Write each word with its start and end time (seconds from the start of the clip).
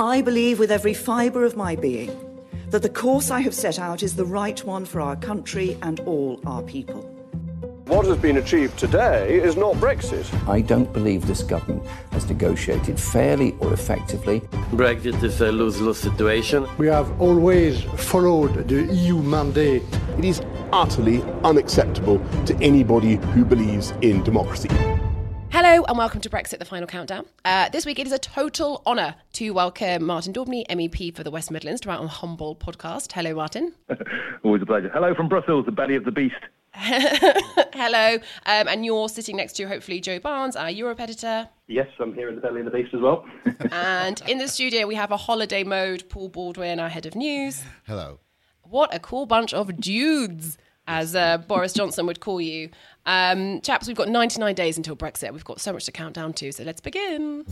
I 0.00 0.22
believe 0.22 0.60
with 0.60 0.70
every 0.70 0.94
fibre 0.94 1.42
of 1.42 1.56
my 1.56 1.74
being 1.74 2.16
that 2.70 2.82
the 2.82 2.88
course 2.88 3.32
I 3.32 3.40
have 3.40 3.54
set 3.54 3.80
out 3.80 4.04
is 4.04 4.14
the 4.14 4.24
right 4.24 4.62
one 4.64 4.84
for 4.84 5.00
our 5.00 5.16
country 5.16 5.76
and 5.82 5.98
all 6.00 6.40
our 6.46 6.62
people. 6.62 7.02
What 7.86 8.06
has 8.06 8.16
been 8.18 8.36
achieved 8.36 8.78
today 8.78 9.40
is 9.40 9.56
not 9.56 9.74
Brexit. 9.76 10.24
I 10.48 10.60
don't 10.60 10.92
believe 10.92 11.26
this 11.26 11.42
government 11.42 11.84
has 12.12 12.28
negotiated 12.28 13.00
fairly 13.00 13.56
or 13.58 13.72
effectively. 13.72 14.40
Brexit 14.70 15.20
is 15.24 15.40
a 15.40 15.50
lose 15.50 15.80
lose 15.80 15.98
situation. 15.98 16.68
We 16.78 16.86
have 16.86 17.20
always 17.20 17.82
followed 17.82 18.68
the 18.68 18.84
EU 18.94 19.20
mandate. 19.20 19.82
It 20.16 20.24
is 20.24 20.40
utterly 20.72 21.24
unacceptable 21.42 22.24
to 22.46 22.54
anybody 22.60 23.16
who 23.16 23.44
believes 23.44 23.92
in 24.00 24.22
democracy. 24.22 24.68
Hello 25.60 25.82
and 25.88 25.98
welcome 25.98 26.20
to 26.20 26.30
Brexit, 26.30 26.60
the 26.60 26.64
final 26.64 26.86
countdown. 26.86 27.26
Uh, 27.44 27.68
this 27.70 27.84
week 27.84 27.98
it 27.98 28.06
is 28.06 28.12
a 28.12 28.18
total 28.20 28.80
honour 28.86 29.16
to 29.32 29.50
welcome 29.50 30.04
Martin 30.04 30.32
Daubney, 30.32 30.64
MEP 30.68 31.12
for 31.16 31.24
the 31.24 31.32
West 31.32 31.50
Midlands, 31.50 31.80
to 31.80 31.90
our 31.90 32.06
Humble 32.06 32.54
podcast. 32.54 33.10
Hello, 33.10 33.34
Martin. 33.34 33.72
Always 34.44 34.62
a 34.62 34.66
pleasure. 34.66 34.88
Hello 34.94 35.16
from 35.16 35.28
Brussels, 35.28 35.66
the 35.66 35.72
belly 35.72 35.96
of 35.96 36.04
the 36.04 36.12
beast. 36.12 36.36
Hello, 36.74 38.18
um, 38.46 38.68
and 38.68 38.86
you're 38.86 39.08
sitting 39.08 39.36
next 39.36 39.54
to 39.54 39.64
hopefully 39.64 40.00
Joe 40.00 40.20
Barnes, 40.20 40.54
our 40.54 40.70
Europe 40.70 41.00
editor. 41.00 41.48
Yes, 41.66 41.88
I'm 41.98 42.14
here 42.14 42.28
in 42.28 42.36
the 42.36 42.40
belly 42.40 42.60
of 42.60 42.66
the 42.66 42.70
beast 42.70 42.94
as 42.94 43.00
well. 43.00 43.26
and 43.72 44.22
in 44.28 44.38
the 44.38 44.46
studio 44.46 44.86
we 44.86 44.94
have 44.94 45.10
a 45.10 45.16
holiday 45.16 45.64
mode 45.64 46.04
Paul 46.08 46.28
Baldwin, 46.28 46.78
our 46.78 46.88
head 46.88 47.04
of 47.04 47.16
news. 47.16 47.64
Hello. 47.84 48.20
What 48.62 48.94
a 48.94 49.00
cool 49.00 49.26
bunch 49.26 49.52
of 49.52 49.80
dudes, 49.80 50.56
as 50.86 51.16
uh, 51.16 51.38
Boris 51.38 51.72
Johnson 51.72 52.06
would 52.06 52.20
call 52.20 52.40
you. 52.40 52.70
Um, 53.08 53.62
chaps, 53.62 53.88
we've 53.88 53.96
got 53.96 54.10
99 54.10 54.54
days 54.54 54.76
until 54.76 54.94
Brexit. 54.94 55.32
We've 55.32 55.42
got 55.42 55.62
so 55.62 55.72
much 55.72 55.86
to 55.86 55.92
count 55.92 56.14
down 56.14 56.34
to, 56.34 56.52
so 56.52 56.62
let's 56.62 56.82
begin. 56.82 57.42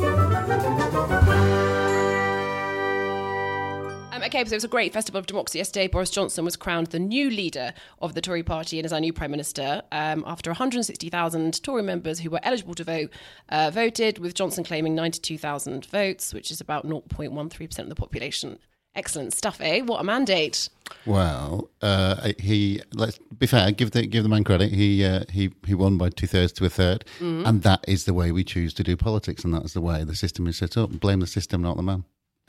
Um, 4.12 4.22
okay, 4.22 4.44
so 4.44 4.52
it 4.52 4.56
was 4.56 4.64
a 4.64 4.68
great 4.68 4.92
festival 4.92 5.18
of 5.18 5.26
democracy 5.26 5.56
yesterday. 5.56 5.88
Boris 5.88 6.10
Johnson 6.10 6.44
was 6.44 6.56
crowned 6.56 6.88
the 6.88 6.98
new 6.98 7.30
leader 7.30 7.72
of 8.02 8.12
the 8.12 8.20
Tory 8.20 8.42
party 8.42 8.78
and 8.78 8.84
as 8.84 8.92
our 8.92 9.00
new 9.00 9.14
prime 9.14 9.30
minister 9.30 9.80
um, 9.92 10.24
after 10.26 10.50
160,000 10.50 11.62
Tory 11.62 11.82
members 11.82 12.18
who 12.20 12.28
were 12.28 12.40
eligible 12.42 12.74
to 12.74 12.84
vote 12.84 13.10
uh, 13.48 13.70
voted, 13.72 14.18
with 14.18 14.34
Johnson 14.34 14.62
claiming 14.62 14.94
92,000 14.94 15.86
votes, 15.86 16.34
which 16.34 16.50
is 16.50 16.60
about 16.60 16.86
0.13% 16.86 17.78
of 17.78 17.88
the 17.88 17.94
population. 17.94 18.58
Excellent 18.96 19.34
stuff, 19.34 19.60
eh? 19.60 19.82
What 19.82 20.00
a 20.00 20.04
mandate! 20.04 20.70
Well, 21.04 21.68
uh, 21.82 22.32
he 22.38 22.80
let's 22.94 23.18
be 23.38 23.46
fair. 23.46 23.70
Give 23.70 23.90
the 23.90 24.06
give 24.06 24.22
the 24.22 24.28
man 24.30 24.42
credit. 24.42 24.72
He 24.72 25.04
uh, 25.04 25.24
he 25.30 25.52
he 25.66 25.74
won 25.74 25.98
by 25.98 26.08
two 26.08 26.26
thirds 26.26 26.52
to 26.54 26.64
a 26.64 26.68
3rd 26.68 27.02
Mm-hmm. 27.20 27.46
and 27.46 27.62
that 27.62 27.84
is 27.86 28.06
the 28.06 28.14
way 28.14 28.32
we 28.32 28.42
choose 28.42 28.72
to 28.74 28.82
do 28.82 28.96
politics, 28.96 29.44
and 29.44 29.52
that's 29.52 29.74
the 29.74 29.82
way 29.82 30.02
the 30.02 30.16
system 30.16 30.46
is 30.46 30.56
set 30.56 30.76
up. 30.78 30.90
Blame 30.98 31.20
the 31.20 31.26
system, 31.26 31.60
not 31.62 31.76
the 31.76 31.82
man. 31.82 32.04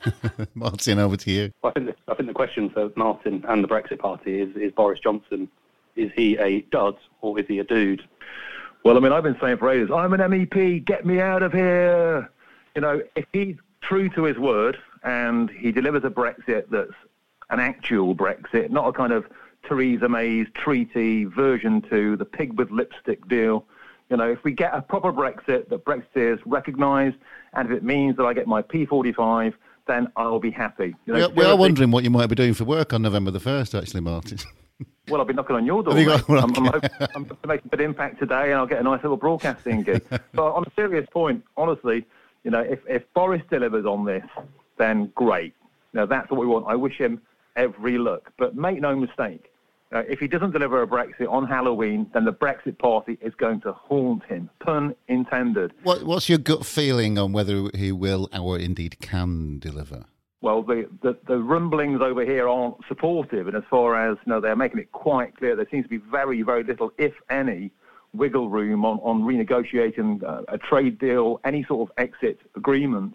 Martin, 0.54 0.98
over 0.98 1.16
to 1.18 1.30
you. 1.30 1.52
I 1.64 1.70
think, 1.72 1.86
the, 1.86 1.94
I 2.10 2.14
think 2.14 2.28
the 2.28 2.34
question 2.34 2.70
for 2.70 2.90
Martin 2.96 3.44
and 3.48 3.62
the 3.62 3.68
Brexit 3.68 3.98
Party 3.98 4.40
is, 4.40 4.54
is 4.56 4.72
Boris 4.72 5.00
Johnson, 5.00 5.48
is 5.96 6.10
he 6.14 6.38
a 6.38 6.62
dud 6.70 6.96
or 7.20 7.38
is 7.38 7.46
he 7.46 7.58
a 7.58 7.64
dude? 7.64 8.02
Well, 8.84 8.96
I 8.96 9.00
mean, 9.00 9.12
I've 9.12 9.24
been 9.24 9.36
saying 9.40 9.58
for 9.58 9.68
ages, 9.68 9.90
I'm 9.92 10.12
an 10.14 10.20
MEP, 10.20 10.84
get 10.84 11.04
me 11.04 11.20
out 11.20 11.42
of 11.42 11.52
here. 11.52 12.30
You 12.76 12.80
know, 12.80 13.02
if 13.16 13.26
he's 13.32 13.56
true 13.82 14.08
to 14.10 14.22
his 14.22 14.38
word 14.38 14.78
and 15.02 15.50
he 15.50 15.72
delivers 15.72 16.04
a 16.04 16.10
Brexit 16.10 16.64
that's 16.70 16.92
an 17.50 17.60
actual 17.60 18.14
Brexit, 18.14 18.70
not 18.70 18.88
a 18.88 18.92
kind 18.92 19.12
of 19.12 19.26
Theresa 19.66 20.08
May's 20.08 20.46
treaty 20.54 21.24
version 21.24 21.82
two, 21.82 22.16
the 22.16 22.24
pig 22.24 22.58
with 22.58 22.70
lipstick 22.70 23.26
deal. 23.28 23.64
You 24.10 24.16
know, 24.16 24.30
if 24.30 24.42
we 24.44 24.52
get 24.52 24.74
a 24.74 24.80
proper 24.80 25.12
Brexit 25.12 25.68
that 25.68 25.84
Brexit 25.84 26.34
is 26.34 26.40
recognised, 26.46 27.16
and 27.54 27.70
if 27.70 27.76
it 27.76 27.82
means 27.82 28.16
that 28.16 28.24
I 28.24 28.32
get 28.32 28.46
my 28.46 28.62
P45, 28.62 29.52
then 29.86 30.08
I'll 30.16 30.38
be 30.40 30.50
happy. 30.50 30.94
You 31.06 31.12
know, 31.12 31.18
We 31.18 31.22
are, 31.22 31.28
we 31.30 31.44
are 31.44 31.52
big- 31.54 31.60
wondering 31.60 31.90
what 31.90 32.04
you 32.04 32.10
might 32.10 32.26
be 32.26 32.34
doing 32.34 32.54
for 32.54 32.64
work 32.64 32.92
on 32.92 33.02
November 33.02 33.30
the 33.30 33.40
first, 33.40 33.74
actually, 33.74 34.00
Martin. 34.00 34.38
Well, 35.08 35.20
I'll 35.22 35.26
be 35.26 35.32
knocking 35.32 35.56
on 35.56 35.64
your 35.66 35.82
door. 35.82 35.98
You 35.98 36.04
got- 36.04 36.28
well, 36.28 36.44
I'm, 36.44 36.54
I'm, 36.54 36.64
hoping, 36.66 36.90
I'm 37.14 37.24
going 37.24 37.40
to 37.42 37.48
make 37.48 37.64
a 37.64 37.68
good 37.68 37.80
impact 37.80 38.20
today, 38.20 38.50
and 38.50 38.54
I'll 38.54 38.66
get 38.66 38.78
a 38.78 38.82
nice 38.82 39.02
little 39.02 39.16
broadcasting 39.16 39.82
gig. 39.82 40.04
but 40.34 40.52
on 40.52 40.62
a 40.64 40.70
serious 40.76 41.08
point, 41.10 41.42
honestly, 41.56 42.06
you 42.44 42.50
know, 42.50 42.60
if, 42.60 42.78
if 42.86 43.02
Boris 43.14 43.42
delivers 43.50 43.86
on 43.86 44.04
this, 44.04 44.22
then 44.78 45.12
great. 45.14 45.54
Now 45.92 46.06
that's 46.06 46.30
what 46.30 46.40
we 46.40 46.46
want. 46.46 46.66
I 46.68 46.76
wish 46.76 46.98
him 46.98 47.20
every 47.56 47.98
luck. 47.98 48.32
But 48.38 48.56
make 48.56 48.80
no 48.80 48.96
mistake, 48.96 49.50
uh, 49.92 50.02
if 50.08 50.18
he 50.18 50.28
doesn't 50.28 50.52
deliver 50.52 50.82
a 50.82 50.86
Brexit 50.86 51.30
on 51.30 51.46
Halloween, 51.46 52.10
then 52.12 52.24
the 52.24 52.32
Brexit 52.32 52.78
Party 52.78 53.18
is 53.20 53.34
going 53.34 53.60
to 53.62 53.72
haunt 53.72 54.24
him. 54.24 54.50
Pun 54.60 54.94
intended. 55.08 55.72
What, 55.82 56.04
what's 56.04 56.28
your 56.28 56.38
gut 56.38 56.66
feeling 56.66 57.18
on 57.18 57.32
whether 57.32 57.70
he 57.74 57.92
will 57.92 58.28
or 58.38 58.58
indeed 58.58 58.98
can 59.00 59.58
deliver? 59.58 60.04
Well, 60.40 60.62
the, 60.62 60.88
the, 61.02 61.16
the 61.26 61.38
rumblings 61.38 62.00
over 62.00 62.24
here 62.24 62.48
aren't 62.48 62.76
supportive, 62.86 63.48
and 63.48 63.56
as 63.56 63.64
far 63.68 63.96
as 64.10 64.16
you 64.24 64.32
know, 64.32 64.40
they're 64.40 64.54
making 64.54 64.78
it 64.78 64.92
quite 64.92 65.36
clear 65.36 65.56
there 65.56 65.66
seems 65.68 65.84
to 65.84 65.88
be 65.88 65.96
very, 65.96 66.42
very 66.42 66.62
little, 66.62 66.92
if 66.96 67.12
any, 67.28 67.72
wiggle 68.14 68.48
room 68.48 68.84
on, 68.84 68.98
on 68.98 69.22
renegotiating 69.22 70.22
uh, 70.22 70.42
a 70.48 70.58
trade 70.58 70.98
deal, 70.98 71.40
any 71.44 71.64
sort 71.64 71.90
of 71.90 71.94
exit 71.98 72.38
agreement, 72.56 73.14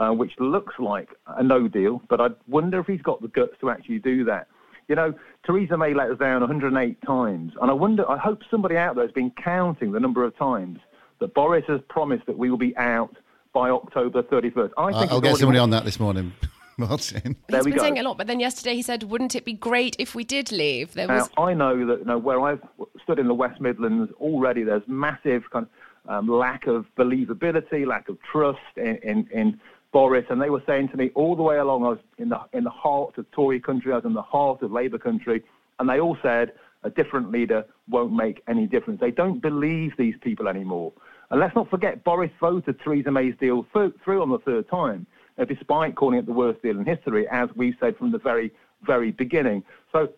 uh, 0.00 0.10
which 0.10 0.32
looks 0.40 0.74
like 0.78 1.10
a 1.26 1.42
no 1.42 1.68
deal. 1.68 2.02
But 2.08 2.20
I 2.20 2.28
wonder 2.48 2.80
if 2.80 2.86
he's 2.86 3.02
got 3.02 3.22
the 3.22 3.28
guts 3.28 3.52
to 3.60 3.70
actually 3.70 3.98
do 4.00 4.24
that. 4.24 4.48
You 4.88 4.96
know, 4.96 5.14
Theresa 5.46 5.76
May 5.76 5.94
let 5.94 6.10
us 6.10 6.18
down 6.18 6.40
108 6.40 7.00
times, 7.02 7.52
and 7.62 7.70
I 7.70 7.74
wonder, 7.74 8.08
I 8.10 8.16
hope 8.18 8.40
somebody 8.50 8.76
out 8.76 8.96
there 8.96 9.04
has 9.04 9.12
been 9.12 9.30
counting 9.30 9.92
the 9.92 10.00
number 10.00 10.24
of 10.24 10.36
times 10.36 10.80
that 11.20 11.32
Boris 11.34 11.64
has 11.68 11.80
promised 11.88 12.26
that 12.26 12.36
we 12.36 12.50
will 12.50 12.58
be 12.58 12.76
out 12.76 13.14
by 13.52 13.70
October 13.70 14.22
31st. 14.22 14.70
I 14.76 14.82
I- 14.86 14.92
think 14.98 15.12
I'll 15.12 15.20
get 15.20 15.36
somebody 15.36 15.60
on 15.60 15.70
that 15.70 15.84
this 15.84 16.00
morning, 16.00 16.32
Martin. 16.76 17.36
There 17.48 17.58
He's 17.58 17.66
we 17.66 17.70
been 17.72 17.78
go. 17.78 17.84
saying 17.84 17.98
a 18.00 18.02
lot, 18.02 18.18
but 18.18 18.26
then 18.26 18.40
yesterday 18.40 18.74
he 18.74 18.82
said, 18.82 19.04
"Wouldn't 19.04 19.36
it 19.36 19.44
be 19.44 19.52
great 19.52 19.94
if 20.00 20.14
we 20.16 20.24
did 20.24 20.50
leave?" 20.50 20.94
There 20.94 21.06
was 21.06 21.28
Now, 21.36 21.44
I 21.44 21.54
know 21.54 21.86
that 21.86 21.98
you 22.00 22.04
know, 22.06 22.18
where 22.18 22.40
I've 22.40 22.62
stood 23.02 23.18
in 23.20 23.28
the 23.28 23.34
West 23.34 23.60
Midlands 23.60 24.10
already, 24.20 24.64
there's 24.64 24.82
massive 24.88 25.48
kind 25.50 25.66
of 25.66 25.70
um, 26.10 26.26
lack 26.28 26.66
of 26.66 26.86
believability, 26.96 27.86
lack 27.86 28.08
of 28.08 28.18
trust 28.22 28.58
in, 28.76 28.96
in, 28.96 29.28
in 29.32 29.60
Boris, 29.92 30.24
and 30.30 30.40
they 30.40 30.50
were 30.50 30.62
saying 30.66 30.88
to 30.90 30.96
me 30.96 31.10
all 31.14 31.34
the 31.34 31.42
way 31.42 31.58
along, 31.58 31.84
I 31.84 31.88
was 31.88 31.98
in 32.18 32.28
the 32.28 32.40
in 32.52 32.64
the 32.64 32.70
heart 32.70 33.18
of 33.18 33.30
Tory 33.32 33.60
country, 33.60 33.92
I 33.92 33.96
was 33.96 34.04
in 34.04 34.14
the 34.14 34.22
heart 34.22 34.62
of 34.62 34.70
Labour 34.72 34.98
country, 34.98 35.42
and 35.78 35.88
they 35.88 35.98
all 35.98 36.16
said 36.22 36.52
a 36.82 36.90
different 36.90 37.30
leader 37.30 37.64
won't 37.88 38.12
make 38.12 38.42
any 38.48 38.66
difference. 38.66 39.00
They 39.00 39.10
don't 39.10 39.40
believe 39.40 39.92
these 39.98 40.14
people 40.20 40.48
anymore. 40.48 40.92
And 41.30 41.38
let's 41.38 41.54
not 41.54 41.68
forget, 41.68 42.02
Boris 42.04 42.30
voted 42.40 42.80
Theresa 42.80 43.10
May's 43.10 43.34
deal 43.38 43.66
through, 43.72 43.94
through 44.02 44.22
on 44.22 44.30
the 44.30 44.38
third 44.38 44.68
time, 44.68 45.06
uh, 45.38 45.44
despite 45.44 45.94
calling 45.94 46.18
it 46.18 46.26
the 46.26 46.32
worst 46.32 46.62
deal 46.62 46.78
in 46.78 46.84
history, 46.84 47.28
as 47.28 47.48
we 47.54 47.76
said 47.78 47.96
from 47.96 48.10
the 48.10 48.18
very, 48.18 48.52
very 48.82 49.12
beginning. 49.12 49.62
So 49.92 50.08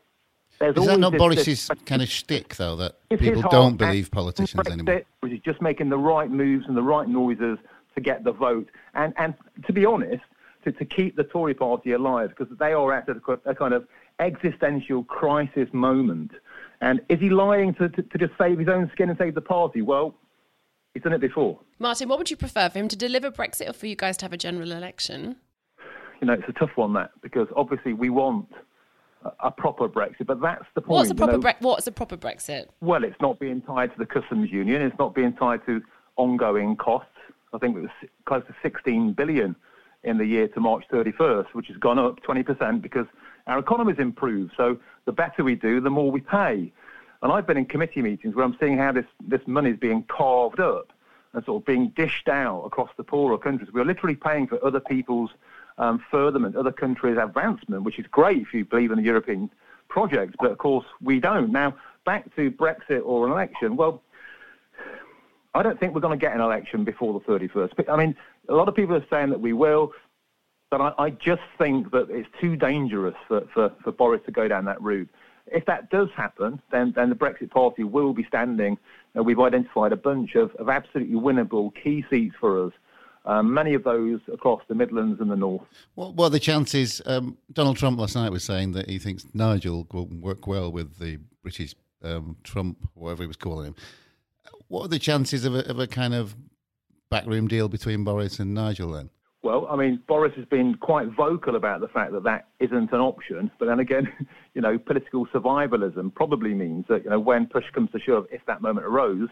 there's 0.59 0.77
Is 0.77 0.87
that 0.87 1.01
not 1.01 1.17
Boris's 1.17 1.71
kind 1.85 2.03
of 2.03 2.09
shtick, 2.09 2.57
though, 2.57 2.77
that 2.77 2.97
people 3.11 3.43
don't 3.51 3.77
believe 3.77 4.11
politicians 4.11 4.67
anymore? 4.67 5.03
Which 5.21 5.33
is 5.33 5.41
just 5.41 5.61
making 5.61 5.89
the 5.89 5.99
right 5.99 6.31
moves 6.31 6.67
and 6.67 6.77
the 6.77 6.83
right 6.83 7.09
noises 7.09 7.59
to 7.95 8.01
get 8.01 8.25
the 8.25 8.33
vote. 8.33 8.69
And, 8.95 9.13
and 9.17 9.35
to 9.67 9.73
be 9.73 9.85
honest, 9.85 10.23
to, 10.65 10.73
to 10.73 10.85
keep 10.85 11.17
the 11.17 11.25
Tory 11.25 11.55
party 11.55 11.93
alive, 11.93 12.31
because 12.37 12.57
they 12.59 12.73
are 12.73 12.93
at 12.93 13.09
a, 13.09 13.17
a 13.45 13.55
kind 13.55 13.75
of 13.75 13.87
existential 14.19 15.05
crisis 15.05 15.69
moment. 15.73 16.33
And 16.81 17.01
is 17.09 17.21
he 17.21 17.31
lying 17.31 17.75
to, 17.75 17.89
to, 17.89 18.03
to 18.03 18.19
just 18.19 18.33
save 18.39 18.59
his 18.59 18.69
own 18.69 18.91
skin 18.93 19.09
and 19.09 19.19
save 19.19 19.35
the 19.35 19.41
party? 19.41 19.83
Well, 19.83 20.15
he's 20.95 21.03
done 21.03 21.13
it 21.13 21.21
before. 21.21 21.59
Martin. 21.79 22.09
What 22.09 22.19
would 22.19 22.31
you 22.31 22.37
prefer 22.37 22.69
for 22.69 22.79
him 22.79 22.89
to 22.89 22.97
deliver 22.97 23.31
Brexit 23.31 23.69
or 23.69 23.73
for 23.73 23.87
you 23.87 23.97
guys 23.97 24.17
to 24.19 24.25
have 24.25 24.33
a 24.33 24.37
general 24.37 24.73
election? 24.73 25.37
You 26.21 26.27
know, 26.29 26.35
it's 26.35 26.49
a 26.49 26.53
tough 26.53 26.77
one, 26.77 26.93
that, 26.93 27.11
because 27.21 27.49
obviously 27.57 27.93
we 27.93 28.09
want 28.09 28.49
a, 29.41 29.51
proper 29.51 29.89
Brexit, 29.89 30.27
but 30.27 30.41
that's 30.41 30.65
the 30.75 30.81
point. 30.81 30.91
What's 30.91 31.11
a 31.11 31.15
you 31.15 31.27
know. 31.27 31.39
Bre- 31.39 31.51
What's 31.61 31.87
a 31.89 31.93
proper 31.93 32.17
Brexit? 32.17 32.67
Well, 32.81 33.03
it's 33.03 33.21
not 33.21 33.41
being 33.41 33.61
tied 33.63 33.93
to 33.93 33.99
the 33.99 34.07
customs 34.07 34.51
union. 34.53 34.83
It's 34.83 34.99
not 34.99 35.15
being 35.15 35.33
tied 35.33 35.65
to 35.67 35.81
ongoing 36.17 36.77
costs. 36.77 37.09
I 37.53 37.59
think 37.59 37.77
it 37.77 37.81
was 37.81 37.91
close 38.25 38.45
to 38.47 38.55
16 38.63 39.13
billion 39.13 39.57
in 40.05 40.19
the 40.19 40.27
year 40.27 40.49
to 40.49 40.61
March 40.61 40.85
31st, 40.91 41.49
which 41.53 41.69
has 41.69 41.77
gone 41.77 41.99
up 41.99 42.21
20% 42.23 42.83
because 42.83 43.07
our 43.47 43.59
economy's 43.59 43.99
improved. 43.99 44.53
So 44.57 44.79
the 45.05 45.13
better 45.13 45.45
we 45.45 45.55
do, 45.55 45.81
the 45.81 45.91
more 45.91 46.11
we 46.11 46.21
pay. 46.21 46.73
And 47.23 47.33
I've 47.33 47.47
been 47.47 47.57
in 47.57 47.67
committee 47.67 48.03
meetings 48.03 48.35
where 48.35 48.45
I'm 48.45 48.57
seeing 48.59 48.79
how 48.79 48.93
this, 48.93 49.07
this 49.27 49.43
money 49.47 49.71
is 49.71 49.79
being 49.79 50.03
carved 50.05 50.61
up 50.61 50.93
and 51.33 51.45
sort 51.45 51.63
of 51.63 51.67
being 51.67 51.89
dished 51.91 52.29
out 52.29 52.63
across 52.65 52.91
the 52.97 53.05
poorer 53.05 53.39
countries. 53.39 53.71
We're 53.73 53.85
literally 53.85 54.17
paying 54.17 54.47
for 54.47 54.63
other 54.65 54.81
people's 54.81 55.31
um, 55.79 56.03
furtherment, 56.11 56.57
other 56.57 56.73
countries' 56.73 57.17
advancement, 57.19 57.85
which 57.85 57.99
is 57.99 58.07
great 58.11 58.43
if 58.43 58.53
you 58.53 58.65
believe 58.65 58.91
in 58.91 58.99
the 58.99 59.05
European 59.05 59.51
project, 59.89 60.37
but 60.41 60.51
of 60.51 60.59
course 60.59 60.87
we 61.01 61.21
don't. 61.21 61.53
Now, 61.53 61.77
back 62.05 62.35
to 62.37 62.51
Brexit 62.51 63.03
or 63.05 63.27
an 63.27 63.33
election, 63.33 63.77
well, 63.77 64.03
I 65.55 65.63
don't 65.63 65.79
think 65.79 65.95
we're 65.95 66.01
going 66.01 66.19
to 66.19 66.25
get 66.25 66.35
an 66.35 66.41
election 66.41 66.85
before 66.85 67.13
the 67.13 67.21
31st. 67.21 67.89
I 67.89 67.97
mean, 67.97 68.17
a 68.49 68.55
lot 68.55 68.69
of 68.69 68.75
people 68.75 68.97
are 68.97 69.07
saying 69.11 69.31
that 69.31 69.41
we 69.41 69.53
will, 69.53 69.93
but 70.71 70.81
I, 70.81 70.93
I 70.99 71.11
just 71.11 71.43
think 71.59 71.91
that 71.93 72.07
it's 72.09 72.29
too 72.41 72.57
dangerous 72.57 73.15
for, 73.29 73.43
for, 73.53 73.73
for 73.85 73.93
Boris 73.93 74.23
to 74.27 74.33
go 74.33 74.49
down 74.49 74.65
that 74.65 74.81
route. 74.81 75.11
If 75.47 75.67
that 75.67 75.91
does 75.91 76.09
happen, 76.17 76.63
then, 76.71 76.93
then 76.97 77.11
the 77.11 77.15
Brexit 77.15 77.51
Party 77.51 77.85
will 77.85 78.15
be 78.15 78.25
standing. 78.25 78.79
Uh, 79.17 79.23
we've 79.23 79.41
identified 79.41 79.93
a 79.93 79.97
bunch 79.97 80.37
of, 80.37 80.55
of 80.55 80.71
absolutely 80.71 81.17
winnable 81.17 81.71
key 81.83 82.05
seats 82.09 82.35
for 82.41 82.67
us. 82.67 82.73
Um, 83.25 83.53
many 83.53 83.75
of 83.75 83.85
those 83.85 84.21
across 84.33 84.63
the 84.69 84.75
Midlands 84.75 85.21
and 85.21 85.31
the 85.31 85.37
North. 85.37 85.63
What, 85.95 86.15
what 86.15 86.27
are 86.27 86.31
the 86.31 86.41
chances? 86.41 87.01
Um, 87.07 87.37
Donald 87.53 87.77
Trump 87.77 87.99
last 88.01 88.17
night 88.17 88.33
was 88.33 88.43
saying 88.43 88.73
that 88.73 88.89
he 88.89 88.99
thinks 88.99 89.27
Nigel 89.33 89.87
will 89.93 90.07
work 90.07 90.47
well 90.47 90.73
with 90.73 90.99
the 90.99 91.19
British 91.43 91.75
um, 92.03 92.37
Trump, 92.43 92.79
whatever 92.95 93.23
he 93.23 93.29
was 93.29 93.37
calling 93.37 93.67
him. 93.67 93.77
What 94.73 94.87
are 94.87 94.89
the 94.89 94.99
chances 94.99 95.45
of 95.45 95.55
a, 95.55 95.69
of 95.69 95.79
a 95.79 95.87
kind 95.87 96.15
of 96.15 96.35
backroom 97.11 97.47
deal 97.47 97.69
between 97.69 98.05
Boris 98.05 98.39
and 98.39 98.55
Nigel 98.55 98.93
then? 98.93 99.11
Well, 99.43 99.67
I 99.71 99.77
mean, 99.77 100.01
Boris 100.09 100.33
has 100.37 100.47
been 100.47 100.77
quite 100.77 101.09
vocal 101.09 101.57
about 101.57 101.83
the 101.83 101.89
fact 101.89 102.13
that 102.13 102.23
that 102.23 102.49
isn't 102.59 102.91
an 102.91 102.99
option. 102.99 103.51
But 103.59 103.67
then 103.67 103.81
again, 103.81 104.11
you 104.55 104.63
know, 104.63 104.79
political 104.79 105.27
survivalism 105.27 106.15
probably 106.15 106.55
means 106.55 106.87
that, 106.89 107.05
you 107.05 107.11
know, 107.11 107.21
when 107.21 107.49
push 107.49 107.67
comes 107.75 107.91
to 107.91 108.01
shove, 108.01 108.27
if 108.33 108.41
that 108.47 108.63
moment 108.63 108.87
arose, 108.87 109.29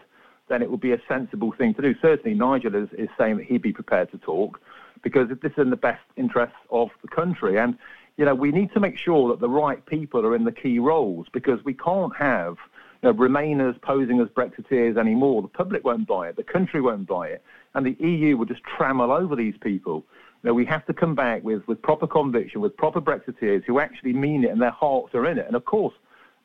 then 0.47 0.61
it 0.61 0.69
would 0.69 0.79
be 0.79 0.91
a 0.91 1.01
sensible 1.07 1.51
thing 1.57 1.73
to 1.73 1.81
do. 1.81 1.95
Certainly, 2.03 2.37
Nigel 2.37 2.75
is, 2.75 2.89
is 2.95 3.09
saying 3.17 3.37
that 3.37 3.47
he'd 3.47 3.63
be 3.63 3.73
prepared 3.73 4.11
to 4.11 4.19
talk 4.19 4.61
because 5.01 5.27
this 5.29 5.53
is 5.53 5.57
in 5.57 5.71
the 5.71 5.75
best 5.75 6.03
interests 6.17 6.59
of 6.69 6.89
the 7.01 7.07
country. 7.07 7.57
And, 7.57 7.79
you 8.15 8.25
know, 8.25 8.35
we 8.35 8.51
need 8.51 8.71
to 8.75 8.79
make 8.79 8.95
sure 8.95 9.29
that 9.29 9.39
the 9.39 9.49
right 9.49 9.83
people 9.87 10.23
are 10.23 10.35
in 10.35 10.43
the 10.43 10.51
key 10.51 10.77
roles 10.77 11.25
because 11.33 11.65
we 11.65 11.73
can't 11.73 12.15
have 12.15 12.57
Uh, 13.03 13.07
know, 13.07 13.13
Remainers 13.13 13.81
posing 13.81 14.19
as 14.19 14.27
Brexiteers 14.29 14.97
anymore. 14.97 15.41
The 15.41 15.47
public 15.47 15.83
won't 15.83 16.07
buy 16.07 16.29
it. 16.29 16.35
The 16.35 16.43
country 16.43 16.81
won't 16.81 17.07
buy 17.07 17.27
it. 17.27 17.43
And 17.73 17.85
the 17.85 17.95
EU 18.05 18.37
will 18.37 18.45
just 18.45 18.61
trammel 18.63 19.17
over 19.17 19.35
these 19.35 19.55
people. 19.61 20.03
Know, 20.43 20.53
we 20.53 20.65
have 20.65 20.85
to 20.87 20.93
come 20.93 21.13
back 21.13 21.43
with, 21.43 21.67
with 21.67 21.81
proper 21.81 22.07
conviction, 22.07 22.61
with 22.61 22.75
proper 22.75 22.99
Brexiteers 22.99 23.63
who 23.65 23.79
actually 23.79 24.13
mean 24.13 24.43
it 24.43 24.49
and 24.49 24.61
their 24.61 24.71
hearts 24.71 25.13
are 25.13 25.27
in 25.27 25.37
it. 25.37 25.45
And 25.45 25.55
of 25.55 25.65
course, 25.65 25.93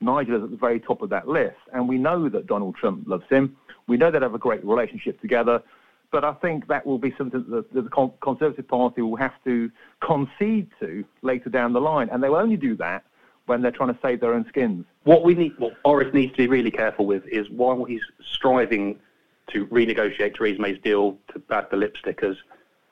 Nigel 0.01 0.37
is 0.37 0.45
at 0.45 0.51
the 0.51 0.57
very 0.57 0.79
top 0.79 1.01
of 1.01 1.09
that 1.11 1.27
list. 1.27 1.57
And 1.73 1.89
we 1.89 1.97
know 1.97 2.29
that 2.29 2.47
Donald 2.47 2.77
Trump 2.77 3.09
loves 3.09 3.25
him. 3.31 3.57
We 3.87 3.97
know 3.97 4.11
they 4.11 4.19
have 4.19 4.35
a 4.35 4.39
great 4.39 4.65
relationship 4.65 5.21
together. 5.21 5.63
But 6.13 6.25
I 6.25 6.35
think 6.35 6.69
that 6.69 6.87
will 6.87 6.99
be 6.99 7.15
something 7.17 7.45
that 7.49 7.73
the 7.73 8.11
Conservative 8.23 8.69
Party 8.69 9.03
will 9.03 9.17
have 9.17 9.33
to 9.45 9.71
concede 10.01 10.71
to 10.81 11.05
later 11.23 11.49
down 11.49 11.73
the 11.73 11.81
line. 11.81 12.09
And 12.11 12.23
they 12.23 12.29
will 12.29 12.37
only 12.37 12.57
do 12.57 12.77
that 12.77 13.05
when 13.47 13.63
they're 13.63 13.71
trying 13.71 13.93
to 13.93 13.99
save 14.03 14.21
their 14.21 14.35
own 14.35 14.45
skins. 14.49 14.85
What 15.05 15.25
we 15.25 15.35
need, 15.35 15.59
what 15.59 15.81
Boris 15.83 16.13
needs 16.13 16.33
to 16.33 16.39
be 16.39 16.47
really 16.49 16.71
careful 16.71 17.07
with 17.07 17.27
is 17.27 17.49
while 17.49 17.85
he's 17.85 18.03
striving 18.33 18.99
to 19.53 19.67
renegotiate 19.67 20.35
Theresa 20.35 20.61
May's 20.61 20.79
deal 20.83 21.17
to 21.33 21.43
add 21.51 21.69
the 21.71 21.77
lipstick, 21.77 22.23
as 22.23 22.37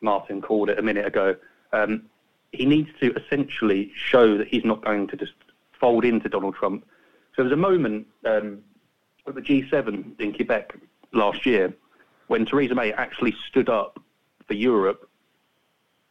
Martin 0.01 0.41
called 0.41 0.71
it 0.71 0.79
a 0.79 0.83
minute 0.83 1.07
ago, 1.07 1.35
um, 1.73 2.05
he 2.53 2.65
needs 2.65 2.89
to 3.01 3.13
essentially 3.15 3.91
show 3.97 4.39
that 4.39 4.47
he's 4.47 4.65
not 4.65 4.85
going 4.85 5.09
to 5.09 5.17
just 5.17 5.33
fold 5.81 6.05
into 6.05 6.29
Donald 6.29 6.55
Trump. 6.55 6.85
So 7.35 7.43
there 7.43 7.45
was 7.45 7.53
a 7.53 7.57
moment 7.57 8.07
um, 8.25 8.61
at 9.27 9.35
the 9.35 9.41
G7 9.41 10.21
in 10.21 10.33
Quebec 10.33 10.77
last 11.13 11.45
year 11.45 11.75
when 12.29 12.47
Theresa 12.47 12.77
May 12.77 12.93
actually 12.93 13.35
stood 13.49 13.69
up 13.69 14.01
for 14.47 14.55
Europe 14.55 15.09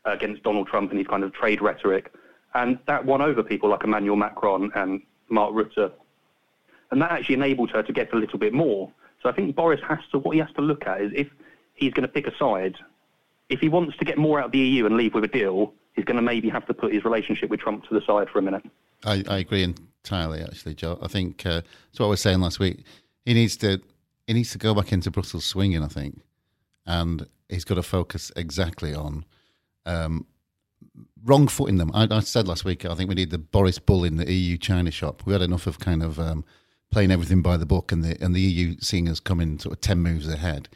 against 0.06 0.44
Donald 0.44 0.68
Trump 0.68 0.92
and 0.92 1.00
his 1.00 1.08
kind 1.08 1.24
of 1.24 1.34
trade 1.34 1.62
rhetoric 1.62 2.14
and 2.56 2.80
that 2.88 3.06
won 3.06 3.22
over 3.22 3.44
people 3.44 3.70
like 3.70 3.84
Emmanuel 3.84 4.16
Macron 4.16 4.72
and 4.76 5.02
Mark 5.30 5.54
Rutte. 5.54 5.92
And 6.92 7.02
that 7.02 7.12
actually 7.12 7.36
enabled 7.36 7.72
her 7.72 7.82
to 7.82 7.94
get 7.94 8.14
a 8.14 8.16
little 8.16 8.38
bit 8.38 8.54
more. 8.54 8.92
So 9.22 9.30
I 9.30 9.34
think 9.34 9.56
Boris 9.56 9.82
has 9.88 10.00
to, 10.12 10.20
what 10.20 10.34
he 10.34 10.40
has 10.40 10.52
to 10.56 10.62
look 10.62 10.86
at 10.86 11.02
is 11.02 11.12
if 11.16 11.28
he's 11.74 11.94
going 11.94 12.08
to 12.08 12.12
pick 12.12 12.28
a 12.28 12.38
side, 12.38 12.76
if 13.50 13.60
he 13.60 13.70
wants 13.70 13.98
to 13.98 14.06
get 14.06 14.18
more 14.18 14.40
out 14.40 14.48
of 14.48 14.52
the 14.52 14.60
EU 14.60 14.86
and 14.86 14.96
leave 14.96 15.14
with 15.14 15.24
a 15.24 15.28
deal, 15.28 15.74
he's 15.96 16.06
going 16.06 16.18
to 16.18 16.22
maybe 16.22 16.50
have 16.50 16.66
to 16.68 16.74
put 16.74 16.94
his 16.94 17.04
relationship 17.04 17.50
with 17.50 17.60
Trump 17.60 17.88
to 17.88 17.94
the 17.94 18.02
side 18.06 18.30
for 18.30 18.40
a 18.40 18.42
minute. 18.42 18.64
I, 19.06 19.24
I 19.28 19.38
agree 19.40 19.64
entirely, 19.64 20.42
actually, 20.42 20.76
Joe. 20.76 21.00
I 21.02 21.08
think 21.08 21.46
uh, 21.46 21.62
that's 21.62 22.00
what 22.00 22.08
I 22.08 22.10
was 22.10 22.22
saying 22.22 22.42
last 22.42 22.60
week. 22.60 22.84
He 23.26 23.34
needs 23.34 23.58
to 23.58 23.82
he 24.28 24.34
needs 24.34 24.52
to 24.52 24.58
go 24.58 24.74
back 24.74 24.94
into 24.94 25.12
Brussels 25.12 25.46
swinging, 25.46 25.84
I 25.84 25.88
think, 25.88 26.22
and 26.86 27.28
he's 27.50 27.66
got 27.66 27.76
to 27.76 27.84
focus 27.84 28.32
exactly 28.36 28.94
on 28.94 29.26
um, 29.86 30.26
wrong 31.24 31.48
foot 31.48 31.70
in 31.70 31.78
them. 31.78 31.92
I, 31.94 32.08
I, 32.10 32.20
said 32.20 32.48
last 32.48 32.66
week, 32.66 32.86
I 32.86 32.96
think 32.96 33.10
we 33.10 33.16
need 33.16 33.30
the 33.30 33.38
Boris 33.38 33.80
Bull 33.80 34.04
in 34.04 34.18
the 34.18 34.32
EU 34.32 34.58
China 34.58 34.92
shop. 34.92 35.24
We 35.26 35.34
had 35.34 35.42
enough 35.42 35.68
of 35.68 35.80
kind 35.80 36.04
of 36.04 36.20
um, 36.20 36.44
playing 36.92 37.12
everything 37.12 37.42
by 37.42 37.58
the 37.58 37.66
book 37.66 37.92
and 37.92 38.04
the 38.04 38.22
and 38.22 38.36
the 38.36 38.42
EU 38.42 38.76
seeing 38.80 39.10
us 39.10 39.20
coming 39.20 39.60
sort 39.60 39.74
of 39.74 39.82
ten 39.82 40.00
moves 40.00 40.28
ahead. 40.28 40.70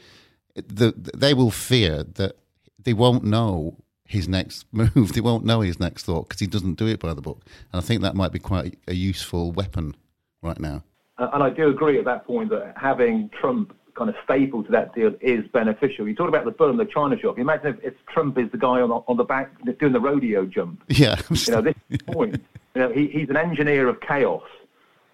The, 0.55 0.93
they 1.15 1.33
will 1.33 1.51
fear 1.51 2.03
that 2.03 2.37
they 2.83 2.93
won't 2.93 3.23
know 3.23 3.77
his 4.05 4.27
next 4.27 4.65
move. 4.71 5.13
They 5.13 5.21
won't 5.21 5.45
know 5.45 5.61
his 5.61 5.79
next 5.79 6.05
thought 6.05 6.29
because 6.29 6.39
he 6.39 6.47
doesn't 6.47 6.75
do 6.75 6.87
it 6.87 6.99
by 6.99 7.13
the 7.13 7.21
book. 7.21 7.41
And 7.71 7.81
I 7.81 7.85
think 7.85 8.01
that 8.01 8.15
might 8.15 8.31
be 8.31 8.39
quite 8.39 8.77
a 8.87 8.93
useful 8.93 9.51
weapon 9.51 9.95
right 10.41 10.59
now. 10.59 10.83
And 11.19 11.43
I 11.43 11.49
do 11.49 11.69
agree 11.69 11.97
at 11.97 12.05
that 12.05 12.25
point 12.25 12.49
that 12.49 12.73
having 12.75 13.29
Trump 13.39 13.75
kind 13.97 14.09
of 14.09 14.15
staple 14.23 14.63
to 14.63 14.71
that 14.71 14.93
deal 14.93 15.13
is 15.21 15.45
beneficial. 15.51 16.07
You 16.07 16.15
talk 16.15 16.29
about 16.29 16.45
the 16.45 16.51
bull 16.51 16.69
in 16.69 16.77
the 16.77 16.85
china 16.85 17.17
shop. 17.17 17.39
Imagine 17.39 17.77
if, 17.83 17.93
if 17.93 18.05
Trump 18.07 18.37
is 18.37 18.49
the 18.51 18.57
guy 18.57 18.81
on 18.81 18.89
the, 18.89 18.95
on 19.07 19.17
the 19.17 19.23
back 19.23 19.51
doing 19.79 19.93
the 19.93 19.99
rodeo 19.99 20.45
jump. 20.45 20.83
Yeah. 20.89 21.19
you 21.29 21.53
know, 21.53 21.61
this 21.61 21.75
point, 22.07 22.41
you 22.75 22.81
know, 22.81 22.91
he, 22.91 23.07
he's 23.07 23.29
an 23.29 23.37
engineer 23.37 23.87
of 23.87 23.99
chaos. 24.01 24.43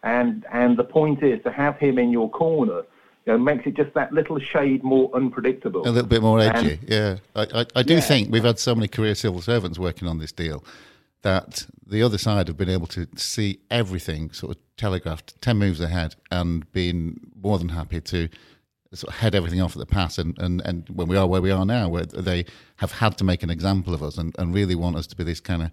And, 0.03 0.45
and 0.51 0.77
the 0.77 0.83
point 0.83 1.23
is 1.23 1.41
to 1.43 1.51
have 1.51 1.77
him 1.77 1.97
in 1.97 2.11
your 2.11 2.29
corner 2.29 2.83
you 3.25 3.31
know, 3.31 3.37
makes 3.37 3.65
it 3.65 3.75
just 3.75 3.93
that 3.93 4.11
little 4.11 4.37
shade 4.39 4.83
more 4.83 5.09
unpredictable. 5.13 5.87
A 5.87 5.89
little 5.89 6.09
bit 6.09 6.21
more 6.21 6.41
edgy, 6.41 6.73
and, 6.73 6.89
yeah. 6.89 7.17
I, 7.35 7.61
I, 7.61 7.65
I 7.77 7.83
do 7.83 7.95
yeah. 7.95 7.99
think 8.01 8.31
we've 8.31 8.43
had 8.43 8.59
so 8.59 8.75
many 8.75 8.89
career 8.89 9.15
civil 9.15 9.41
servants 9.41 9.79
working 9.79 10.09
on 10.09 10.17
this 10.17 10.33
deal 10.33 10.63
that 11.21 11.65
the 11.87 12.03
other 12.03 12.17
side 12.17 12.47
have 12.47 12.57
been 12.57 12.69
able 12.69 12.87
to 12.87 13.07
see 13.15 13.59
everything 13.71 14.31
sort 14.31 14.57
of 14.57 14.61
telegraphed 14.77 15.41
10 15.41 15.57
moves 15.57 15.79
ahead 15.79 16.15
and 16.31 16.69
been 16.73 17.19
more 17.41 17.57
than 17.57 17.69
happy 17.69 18.01
to 18.01 18.27
sort 18.93 19.13
of 19.13 19.19
head 19.19 19.35
everything 19.35 19.61
off 19.61 19.75
at 19.75 19.79
the 19.79 19.85
pass, 19.85 20.17
and, 20.17 20.37
and, 20.39 20.61
and 20.61 20.87
when 20.89 21.07
we 21.07 21.17
are 21.17 21.27
where 21.27 21.41
we 21.41 21.51
are 21.51 21.65
now, 21.65 21.89
where 21.89 22.05
they 22.05 22.45
have 22.77 22.91
had 22.91 23.17
to 23.17 23.23
make 23.23 23.43
an 23.43 23.49
example 23.49 23.93
of 23.93 24.03
us 24.03 24.17
and, 24.17 24.35
and 24.37 24.53
really 24.53 24.75
want 24.75 24.95
us 24.95 25.07
to 25.07 25.15
be 25.15 25.23
this 25.23 25.39
kind 25.39 25.63
of 25.63 25.71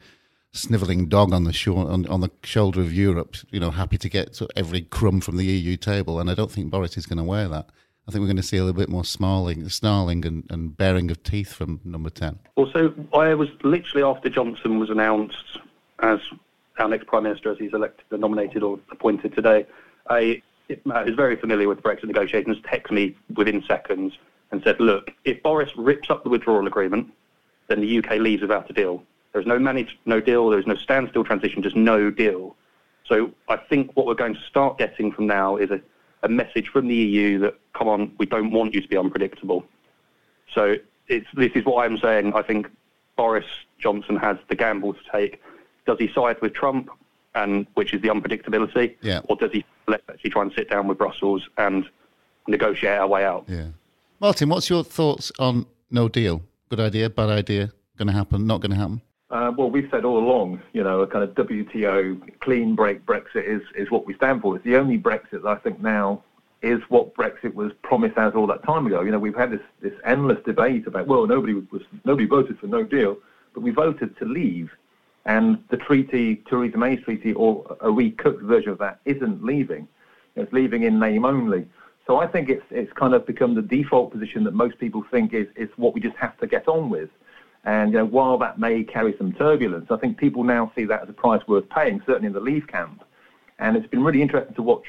snivelling 0.52 1.06
dog 1.06 1.32
on 1.32 1.44
the 1.44 1.52
shore, 1.52 1.88
on, 1.88 2.06
on 2.06 2.20
the 2.20 2.30
shoulder 2.42 2.80
of 2.80 2.92
Europe, 2.92 3.36
you 3.50 3.60
know, 3.60 3.70
happy 3.70 3.98
to 3.98 4.08
get 4.08 4.34
sort 4.34 4.50
of 4.50 4.58
every 4.58 4.82
crumb 4.82 5.20
from 5.20 5.36
the 5.36 5.44
EU 5.44 5.76
table. 5.76 6.18
And 6.18 6.30
I 6.30 6.34
don't 6.34 6.50
think 6.50 6.70
Boris 6.70 6.96
is 6.96 7.06
going 7.06 7.18
to 7.18 7.24
wear 7.24 7.48
that. 7.48 7.68
I 8.08 8.12
think 8.12 8.22
we're 8.22 8.26
going 8.26 8.36
to 8.38 8.42
see 8.42 8.56
a 8.56 8.64
little 8.64 8.78
bit 8.78 8.88
more 8.88 9.04
snarling, 9.04 9.68
snarling 9.68 10.26
and, 10.26 10.44
and 10.50 10.76
baring 10.76 11.10
of 11.10 11.22
teeth 11.22 11.52
from 11.52 11.80
number 11.84 12.10
10. 12.10 12.38
Well, 12.56 12.66
Also, 12.66 12.92
I 13.12 13.34
was 13.34 13.48
literally 13.62 14.02
after 14.02 14.28
Johnson 14.28 14.80
was 14.80 14.90
announced 14.90 15.58
as 16.00 16.18
our 16.78 16.88
next 16.88 17.06
Prime 17.06 17.24
Minister, 17.24 17.52
as 17.52 17.58
he's 17.58 17.72
elected, 17.72 18.04
nominated 18.10 18.62
or 18.62 18.80
appointed 18.90 19.34
today, 19.34 19.66
I 20.08 20.42
Matt 20.84 21.08
uh, 21.08 21.10
is 21.10 21.16
very 21.16 21.36
familiar 21.36 21.68
with 21.68 21.82
Brexit 21.82 22.04
negotiations, 22.04 22.58
texted 22.60 22.92
me 22.92 23.16
within 23.36 23.62
seconds 23.66 24.14
and 24.50 24.62
said, 24.62 24.80
look, 24.80 25.12
if 25.24 25.42
Boris 25.42 25.70
rips 25.76 26.10
up 26.10 26.24
the 26.24 26.30
withdrawal 26.30 26.66
agreement, 26.66 27.12
then 27.68 27.80
the 27.80 27.98
UK 27.98 28.18
leaves 28.18 28.42
without 28.42 28.68
a 28.68 28.72
deal. 28.72 29.02
There's 29.32 29.46
no 29.46 29.58
managed, 29.58 29.96
no 30.06 30.20
deal, 30.20 30.48
there's 30.50 30.66
no 30.66 30.74
standstill 30.74 31.24
transition, 31.24 31.62
just 31.62 31.76
no 31.76 32.10
deal. 32.10 32.56
So 33.06 33.32
I 33.48 33.56
think 33.56 33.96
what 33.96 34.06
we're 34.06 34.14
going 34.14 34.34
to 34.34 34.40
start 34.42 34.78
getting 34.78 35.12
from 35.12 35.26
now 35.26 35.56
is 35.56 35.70
a, 35.70 35.80
a 36.22 36.28
message 36.28 36.68
from 36.68 36.88
the 36.88 36.94
EU 36.94 37.38
that, 37.40 37.54
come 37.74 37.88
on, 37.88 38.12
we 38.18 38.26
don't 38.26 38.50
want 38.50 38.74
you 38.74 38.80
to 38.80 38.88
be 38.88 38.96
unpredictable. 38.96 39.64
So 40.52 40.76
this 41.08 41.52
is 41.54 41.64
what 41.64 41.84
I'm 41.84 41.98
saying. 41.98 42.32
I 42.34 42.42
think 42.42 42.68
Boris 43.16 43.46
Johnson 43.78 44.16
has 44.16 44.36
the 44.48 44.54
gamble 44.54 44.94
to 44.94 45.00
take. 45.12 45.40
Does 45.86 45.98
he 45.98 46.12
side 46.12 46.40
with 46.40 46.54
Trump, 46.54 46.90
and 47.34 47.66
which 47.74 47.94
is 47.94 48.02
the 48.02 48.08
unpredictability, 48.08 48.96
yeah. 49.02 49.20
or 49.28 49.36
does 49.36 49.52
he 49.52 49.64
let's 49.86 50.02
actually 50.08 50.30
try 50.30 50.42
and 50.42 50.52
sit 50.52 50.70
down 50.70 50.86
with 50.86 50.98
Brussels 50.98 51.48
and 51.58 51.88
negotiate 52.46 52.98
our 52.98 53.06
way 53.06 53.24
out. 53.24 53.44
Yeah. 53.48 53.68
Martin, 54.20 54.48
what's 54.48 54.68
your 54.68 54.84
thoughts 54.84 55.32
on 55.38 55.66
no 55.90 56.08
deal? 56.08 56.42
Good 56.68 56.80
idea, 56.80 57.10
bad 57.10 57.30
idea, 57.30 57.72
going 57.96 58.08
to 58.08 58.14
happen, 58.14 58.46
not 58.46 58.60
going 58.60 58.72
to 58.72 58.76
happen? 58.76 59.00
Uh, 59.30 59.52
well, 59.56 59.70
we've 59.70 59.88
said 59.90 60.04
all 60.04 60.18
along, 60.18 60.60
you 60.72 60.82
know, 60.82 61.00
a 61.00 61.06
kind 61.06 61.22
of 61.22 61.34
WTO 61.34 62.40
clean 62.40 62.74
break 62.74 63.06
Brexit 63.06 63.44
is, 63.44 63.62
is 63.76 63.90
what 63.90 64.04
we 64.06 64.14
stand 64.14 64.42
for. 64.42 64.56
It's 64.56 64.64
the 64.64 64.76
only 64.76 64.98
Brexit 64.98 65.42
that 65.42 65.46
I 65.46 65.56
think 65.56 65.80
now 65.80 66.22
is 66.62 66.80
what 66.88 67.14
Brexit 67.14 67.54
was 67.54 67.72
promised 67.82 68.18
as 68.18 68.34
all 68.34 68.46
that 68.48 68.62
time 68.64 68.86
ago. 68.86 69.02
You 69.02 69.12
know, 69.12 69.18
we've 69.18 69.36
had 69.36 69.52
this, 69.52 69.60
this 69.80 69.94
endless 70.04 70.38
debate 70.44 70.86
about, 70.86 71.06
well, 71.06 71.26
nobody 71.26 71.54
was 71.54 71.82
nobody 72.04 72.26
voted 72.26 72.58
for 72.58 72.66
no 72.66 72.82
deal, 72.82 73.16
but 73.54 73.62
we 73.62 73.70
voted 73.70 74.16
to 74.18 74.24
leave. 74.24 74.70
And 75.26 75.62
the 75.70 75.76
treaty, 75.76 76.36
Theresa 76.48 76.78
May's 76.78 77.02
treaty, 77.02 77.32
or 77.34 77.76
a 77.80 77.88
recooked 77.88 78.42
version 78.42 78.70
of 78.70 78.78
that, 78.78 79.00
isn't 79.04 79.44
leaving. 79.44 79.86
It's 80.36 80.52
leaving 80.52 80.84
in 80.84 80.98
name 80.98 81.24
only. 81.24 81.66
So 82.06 82.16
I 82.16 82.26
think 82.26 82.48
it's 82.48 82.64
it's 82.70 82.92
kind 82.94 83.14
of 83.14 83.26
become 83.26 83.54
the 83.54 83.62
default 83.62 84.10
position 84.10 84.44
that 84.44 84.54
most 84.54 84.78
people 84.78 85.04
think 85.10 85.34
is 85.34 85.46
is 85.54 85.68
what 85.76 85.94
we 85.94 86.00
just 86.00 86.16
have 86.16 86.36
to 86.38 86.46
get 86.46 86.66
on 86.66 86.90
with. 86.90 87.10
And 87.64 87.92
you 87.92 87.98
know, 87.98 88.06
while 88.06 88.38
that 88.38 88.58
may 88.58 88.82
carry 88.82 89.14
some 89.18 89.32
turbulence, 89.32 89.90
I 89.90 89.96
think 89.96 90.16
people 90.16 90.42
now 90.42 90.72
see 90.74 90.84
that 90.86 91.02
as 91.02 91.08
a 91.08 91.12
price 91.12 91.46
worth 91.46 91.68
paying, 91.68 92.02
certainly 92.06 92.28
in 92.28 92.32
the 92.32 92.40
Leave 92.40 92.66
camp. 92.66 93.04
And 93.58 93.76
it's 93.76 93.86
been 93.86 94.02
really 94.02 94.22
interesting 94.22 94.54
to 94.54 94.62
watch 94.62 94.86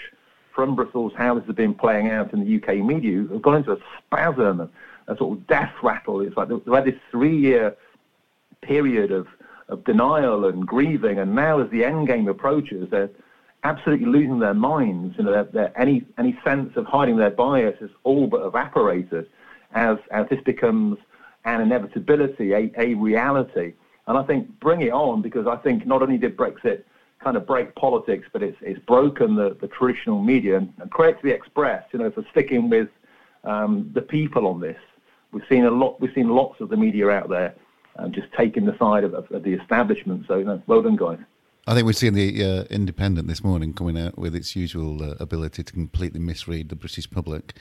from 0.56 0.76
Brussels 0.76 1.14
how 1.16 1.36
this 1.36 1.46
has 1.46 1.56
been 1.56 1.74
playing 1.74 2.10
out 2.10 2.34
in 2.34 2.44
the 2.44 2.56
UK 2.56 2.78
media. 2.78 3.22
We've 3.30 3.42
gone 3.42 3.58
into 3.58 3.74
a 3.74 3.78
spasm, 3.98 4.70
a 5.08 5.18
sort 5.18 5.38
of 5.38 5.48
death 5.48 5.74
rattle. 5.84 6.22
It's 6.22 6.36
like 6.38 6.48
they've 6.48 6.74
had 6.74 6.86
this 6.86 7.00
three-year 7.10 7.76
period 8.62 9.12
of, 9.12 9.28
of 9.72 9.84
denial 9.86 10.46
and 10.46 10.68
grieving, 10.68 11.18
and 11.18 11.34
now 11.34 11.60
as 11.60 11.72
the 11.72 11.84
end 11.84 12.08
game 12.08 12.28
approaches, 12.28 12.90
they're 12.92 13.10
absolutely 13.64 14.06
losing 14.06 14.40
their 14.40 14.54
minds. 14.54 15.16
You 15.18 15.24
know, 15.24 15.32
they're, 15.32 15.44
they're, 15.46 15.82
any 15.82 16.06
any 16.18 16.38
sense 16.44 16.76
of 16.76 16.86
hiding 16.86 17.18
their 17.18 17.32
bias 17.32 17.78
is 17.82 17.90
all 18.04 18.28
but 18.28 18.46
evaporated 18.46 19.28
as 19.74 19.98
as 20.12 20.28
this 20.30 20.42
becomes 20.44 20.98
an 21.46 21.62
inevitability, 21.62 22.54
a, 22.54 22.72
a 22.78 22.94
reality. 22.96 23.74
And 24.08 24.18
I 24.18 24.24
think 24.24 24.60
bring 24.60 24.82
it 24.82 24.92
on 24.92 25.22
because 25.22 25.48
I 25.48 25.56
think 25.56 25.88
not 25.88 26.02
only 26.02 26.18
did 26.18 26.36
Brexit 26.36 26.84
kind 27.24 27.38
of 27.38 27.48
break 27.48 27.74
politics, 27.76 28.28
but 28.34 28.44
it's 28.44 28.58
it's 28.62 28.84
broken 28.86 29.36
the, 29.36 29.56
the 29.62 29.68
traditional 29.68 30.22
media 30.22 30.58
and, 30.58 30.74
and 30.80 30.92
Credit 30.92 31.22
to 31.22 31.28
the 31.28 31.34
Express, 31.34 31.84
you 31.94 32.00
know, 32.00 32.12
for 32.12 32.26
sticking 32.32 32.70
with 32.70 32.90
um, 33.46 33.90
the 33.94 34.02
people 34.02 34.48
on 34.48 34.60
this. 34.60 34.78
We've 35.32 35.44
seen 35.48 35.64
a 35.64 35.72
lot. 35.72 36.02
We've 36.02 36.14
seen 36.14 36.30
lots 36.30 36.60
of 36.60 36.68
the 36.70 36.78
media 36.78 37.10
out 37.10 37.30
there 37.30 37.56
um, 37.98 38.12
just 38.12 38.28
taking 38.38 38.66
the 38.66 38.78
side 38.78 39.04
of, 39.04 39.14
of, 39.14 39.32
of 39.32 39.44
the 39.44 39.54
establishment. 39.54 40.26
So, 40.28 40.38
you 40.38 40.46
know, 40.46 40.62
well 40.68 40.82
done, 40.82 40.96
guys. 40.96 41.20
I 41.68 41.76
think 41.76 41.86
we've 41.86 41.96
seen 41.96 42.14
the 42.14 42.44
uh, 42.44 42.64
Independent 42.70 43.28
this 43.28 43.44
morning 43.44 43.74
coming 43.74 43.98
out 43.98 44.18
with 44.18 44.36
its 44.36 44.56
usual 44.56 45.04
uh, 45.04 45.16
ability 45.20 45.64
to 45.64 45.74
completely 45.74 46.20
misread 46.20 46.70
the 46.70 46.76
British 46.76 47.10
public, 47.10 47.54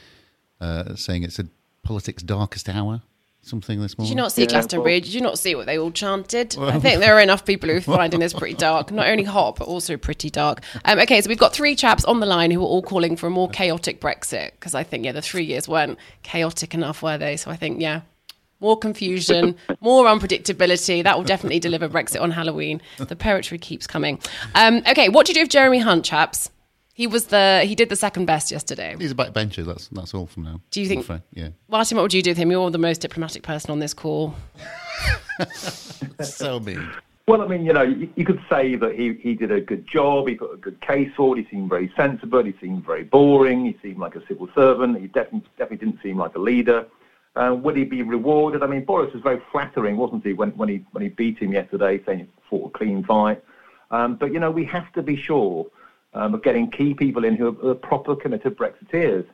uh, 0.60 0.94
saying 0.94 1.22
it's 1.22 1.38
a 1.38 1.49
politics' 1.82 2.22
darkest 2.22 2.68
hour. 2.68 3.02
Something 3.42 3.80
this 3.80 3.96
morning. 3.96 4.10
Did 4.10 4.16
you 4.16 4.22
not 4.22 4.32
see 4.32 4.42
yeah, 4.42 4.49
Glastonbury? 4.49 4.92
Well, 4.96 5.00
Did 5.00 5.14
you 5.14 5.22
not 5.22 5.38
see 5.38 5.54
what 5.54 5.64
they 5.64 5.78
all 5.78 5.90
chanted? 5.90 6.54
Well, 6.58 6.68
I 6.68 6.78
think 6.78 7.00
there 7.00 7.16
are 7.16 7.20
enough 7.20 7.46
people 7.46 7.70
who 7.70 7.76
are 7.76 7.80
finding 7.80 8.20
this 8.20 8.34
pretty 8.34 8.52
dark. 8.52 8.92
Not 8.92 9.08
only 9.08 9.25
hot, 9.25 9.56
but 9.56 9.66
also 9.66 9.96
pretty 9.96 10.28
dark. 10.28 10.60
Um, 10.84 10.99
okay, 10.99 11.22
so 11.22 11.28
we've 11.30 11.38
got 11.38 11.54
three 11.54 11.75
chaps 11.75 12.04
on 12.04 12.20
the 12.20 12.26
line 12.26 12.50
who 12.50 12.60
are 12.60 12.66
all 12.66 12.82
calling 12.82 13.16
for 13.16 13.28
a 13.28 13.30
more 13.30 13.49
chaotic 13.49 13.99
Brexit 13.99 14.50
because 14.52 14.75
I 14.75 14.82
think 14.82 15.06
yeah, 15.06 15.12
the 15.12 15.22
three 15.22 15.44
years 15.44 15.66
weren't 15.66 15.99
chaotic 16.22 16.75
enough, 16.75 17.02
were 17.02 17.16
they? 17.16 17.38
So 17.38 17.50
I 17.50 17.56
think 17.56 17.80
yeah, 17.80 18.02
more 18.61 18.79
confusion, 18.79 19.57
more 19.81 20.05
unpredictability. 20.05 21.02
That 21.02 21.17
will 21.17 21.25
definitely 21.25 21.61
deliver 21.61 21.88
Brexit 21.88 22.21
on 22.21 22.31
Halloween. 22.31 22.81
The 22.99 23.17
poetry 23.17 23.59
keeps 23.59 23.87
coming. 23.87 24.21
Um, 24.55 24.83
okay, 24.88 25.09
what 25.09 25.26
do 25.26 25.31
you 25.31 25.35
do 25.35 25.43
with 25.43 25.50
Jeremy 25.50 25.79
Hunt, 25.79 26.05
chaps? 26.05 26.50
He 26.95 27.07
was 27.07 27.26
the 27.26 27.62
he 27.64 27.75
did 27.75 27.88
the 27.88 27.97
second 27.97 28.26
best 28.26 28.50
yesterday. 28.50 28.95
He's 28.99 29.12
a 29.12 29.14
backbencher. 29.14 29.64
That's 29.64 29.88
that's 29.88 30.12
all 30.12 30.26
from 30.26 30.43
now. 30.43 30.61
Do 30.71 30.83
you 30.83 30.88
think? 30.88 31.07
Yeah. 31.33 31.49
Martin, 31.69 31.97
what 31.97 32.02
would 32.02 32.12
you 32.12 32.21
do 32.21 32.31
with 32.31 32.37
him? 32.37 32.50
You're 32.50 32.71
the 32.71 32.79
most 32.79 33.00
diplomatic 33.00 33.43
person 33.43 33.71
on 33.71 33.79
this 33.79 33.95
call. 33.95 34.35
so 36.21 36.61
mean. 36.61 36.90
Well, 37.26 37.43
I 37.43 37.47
mean, 37.47 37.64
you 37.64 37.73
know, 37.73 37.83
you, 37.83 38.11
you, 38.17 38.25
could 38.25 38.43
say 38.50 38.75
that 38.75 38.97
he, 38.97 39.14
he 39.14 39.35
did 39.35 39.52
a 39.52 39.61
good 39.61 39.87
job. 39.87 40.26
He 40.26 40.35
put 40.35 40.52
a 40.52 40.57
good 40.57 40.81
case 40.81 41.14
forward. 41.14 41.38
He 41.38 41.47
seemed 41.49 41.71
very 41.71 41.93
sensible. 41.97 42.43
He 42.43 42.55
seemed 42.61 42.85
very 42.85 43.05
boring. 43.05 43.64
He 43.64 43.79
seemed 43.81 43.99
like 43.99 44.17
a 44.17 44.26
civil 44.26 44.49
servant. 44.52 45.00
He 45.00 45.07
definitely 45.07 45.49
definitely 45.57 45.87
didn't 45.87 46.02
seem 46.02 46.19
like 46.19 46.35
a 46.35 46.40
leader. 46.40 46.87
Uh, 47.40 47.54
would 47.54 47.75
he 47.75 47.85
be 47.85 48.02
rewarded? 48.02 48.62
I 48.62 48.66
mean, 48.66 48.85
Boris 48.85 49.14
was 49.14 49.23
very 49.23 49.40
flattering, 49.50 49.97
wasn't 49.97 50.26
he, 50.26 50.35
when, 50.35 50.50
when 50.59 50.68
he 50.68 50.85
when 50.92 51.02
he 51.02 51.09
beat 51.09 51.38
him 51.38 51.52
yesterday, 51.52 51.99
saying 52.04 52.18
he 52.18 52.26
fought 52.50 52.66
a 52.75 52.78
clean 52.78 53.02
fight. 53.02 53.42
Um, 53.90 54.16
but 54.16 54.32
you 54.32 54.38
know, 54.38 54.50
we 54.50 54.64
have 54.66 54.92
to 54.92 55.02
be 55.02 55.16
sure 55.16 55.66
um, 56.12 56.35
of 56.35 56.42
getting 56.42 56.70
key 56.70 56.92
people 56.92 57.25
in 57.25 57.37
who 57.37 57.49
are, 57.49 57.70
are 57.70 57.75
proper 57.75 58.14
committed 58.14 58.59
Brexiteers. 58.59 59.25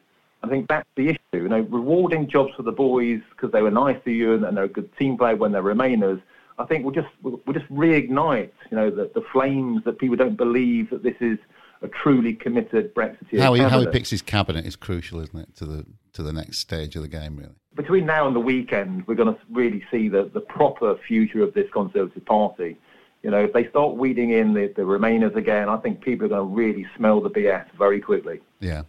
I 0.45 0.49
think 0.49 0.69
that's 0.69 0.89
the 0.95 1.09
issue. 1.09 1.19
You 1.33 1.49
know, 1.49 1.61
rewarding 1.63 2.29
jobs 2.29 2.55
for 2.55 2.63
the 2.63 2.71
boys 2.71 3.21
because 3.31 3.51
they 3.51 3.63
were 3.63 3.73
nice 3.73 3.99
to 4.05 4.13
you 4.13 4.35
and, 4.35 4.45
and, 4.45 4.57
they're 4.57 4.65
a 4.65 4.69
good 4.69 4.97
team 4.97 5.19
player 5.19 5.35
when 5.35 5.51
they're 5.51 5.63
Remainers. 5.63 6.23
I 6.59 6.65
think 6.65 6.85
we'll 6.85 6.95
just 6.95 7.09
we'll, 7.23 7.41
we'll 7.45 7.55
just 7.55 7.71
reignite, 7.73 8.53
you 8.71 8.77
know, 8.77 8.89
the, 8.89 9.11
the 9.15 9.23
flames 9.33 9.83
that 9.85 9.99
people 9.99 10.17
don't 10.17 10.37
believe 10.37 10.91
that 10.91 11.03
this 11.03 11.17
is 11.21 11.39
a 11.83 11.89
truly 11.89 12.35
committed 12.35 12.95
Brexiteer. 12.95 13.41
How 13.41 13.55
he, 13.55 13.63
how 13.63 13.81
he 13.81 13.87
picks 13.89 14.11
his 14.11 14.23
cabinet 14.23 14.65
is 14.65 14.77
crucial, 14.77 15.21
isn't 15.21 15.39
it, 15.39 15.57
to 15.57 15.67
the 15.67 15.87
to 16.17 16.23
the 16.23 16.33
next 16.33 16.59
stage 16.59 16.97
of 16.97 17.03
the 17.03 17.09
game, 17.09 17.37
really. 17.37 17.55
Between 17.75 18.07
now 18.07 18.27
and 18.27 18.35
the 18.35 18.41
weekend, 18.41 19.07
we're 19.07 19.15
going 19.15 19.35
to 19.35 19.41
really 19.51 19.85
see 19.91 20.09
the, 20.09 20.31
the 20.33 20.41
proper 20.41 20.97
future 21.07 21.43
of 21.43 21.55
this 21.55 21.71
Conservative 21.73 22.25
Party. 22.25 22.79
You 23.23 23.31
know, 23.31 23.45
if 23.45 23.53
they 23.53 23.69
start 23.69 23.97
weeding 23.97 24.31
in 24.31 24.55
the, 24.55 24.73
the 24.75 24.83
Remainers 24.83 25.37
again, 25.37 25.69
I 25.69 25.77
think 25.79 26.01
people 26.01 26.27
are 26.27 26.29
going 26.29 26.49
to 26.49 26.55
really 26.55 26.87
smell 26.97 27.21
the 27.21 27.31
BS 27.31 27.67
very 27.77 28.01
quickly. 28.01 28.41
Yeah, 28.61 28.83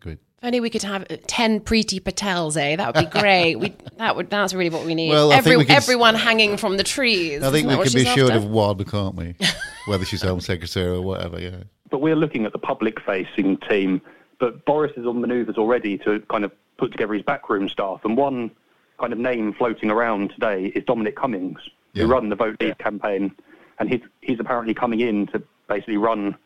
good. 0.00 0.18
If 0.38 0.44
only 0.44 0.60
we 0.60 0.70
could 0.70 0.82
have 0.82 1.06
ten 1.26 1.60
Priti 1.60 2.00
Patels, 2.00 2.56
eh? 2.56 2.76
That 2.76 2.94
would 2.94 3.10
be 3.10 3.20
great. 3.20 3.56
we, 3.56 3.74
that 3.98 4.16
would 4.16 4.30
that's 4.30 4.52
really 4.52 4.70
what 4.70 4.84
we 4.84 4.94
need. 4.94 5.10
Well, 5.10 5.32
Every, 5.32 5.56
we 5.56 5.64
can, 5.64 5.76
everyone 5.76 6.14
hanging 6.14 6.56
from 6.56 6.76
the 6.76 6.84
trees. 6.84 7.42
I 7.42 7.50
think 7.52 7.68
we 7.68 7.76
can 7.76 7.92
be 7.92 8.02
assured 8.02 8.32
of 8.34 8.46
one, 8.46 8.82
can't 8.84 9.14
we? 9.14 9.36
Whether 9.86 10.04
she's 10.04 10.22
Home 10.22 10.40
Secretary 10.40 10.88
or 10.96 11.02
whatever, 11.02 11.40
yeah. 11.40 11.64
But 11.90 12.00
we're 12.00 12.16
looking 12.16 12.46
at 12.46 12.52
the 12.52 12.58
public-facing 12.58 13.58
team. 13.68 14.00
But 14.40 14.64
Boris 14.64 14.92
is 14.96 15.06
on 15.06 15.20
manoeuvres 15.20 15.56
already 15.56 15.98
to 15.98 16.20
kind 16.30 16.44
of 16.44 16.52
put 16.78 16.92
together 16.92 17.14
his 17.14 17.22
backroom 17.22 17.68
staff. 17.68 18.00
And 18.04 18.16
one 18.16 18.50
kind 18.98 19.12
of 19.12 19.18
name 19.18 19.52
floating 19.52 19.90
around 19.90 20.30
today 20.30 20.66
is 20.74 20.84
Dominic 20.84 21.16
Cummings, 21.16 21.60
yeah. 21.92 22.04
who 22.04 22.08
run 22.08 22.28
the 22.28 22.36
Vote 22.36 22.56
Leave 22.60 22.70
yeah. 22.70 22.84
campaign. 22.84 23.34
And 23.78 23.88
he's, 23.88 24.02
he's 24.20 24.40
apparently 24.40 24.74
coming 24.74 25.00
in 25.00 25.26
to 25.28 25.42
basically 25.68 25.96
run, 25.96 26.36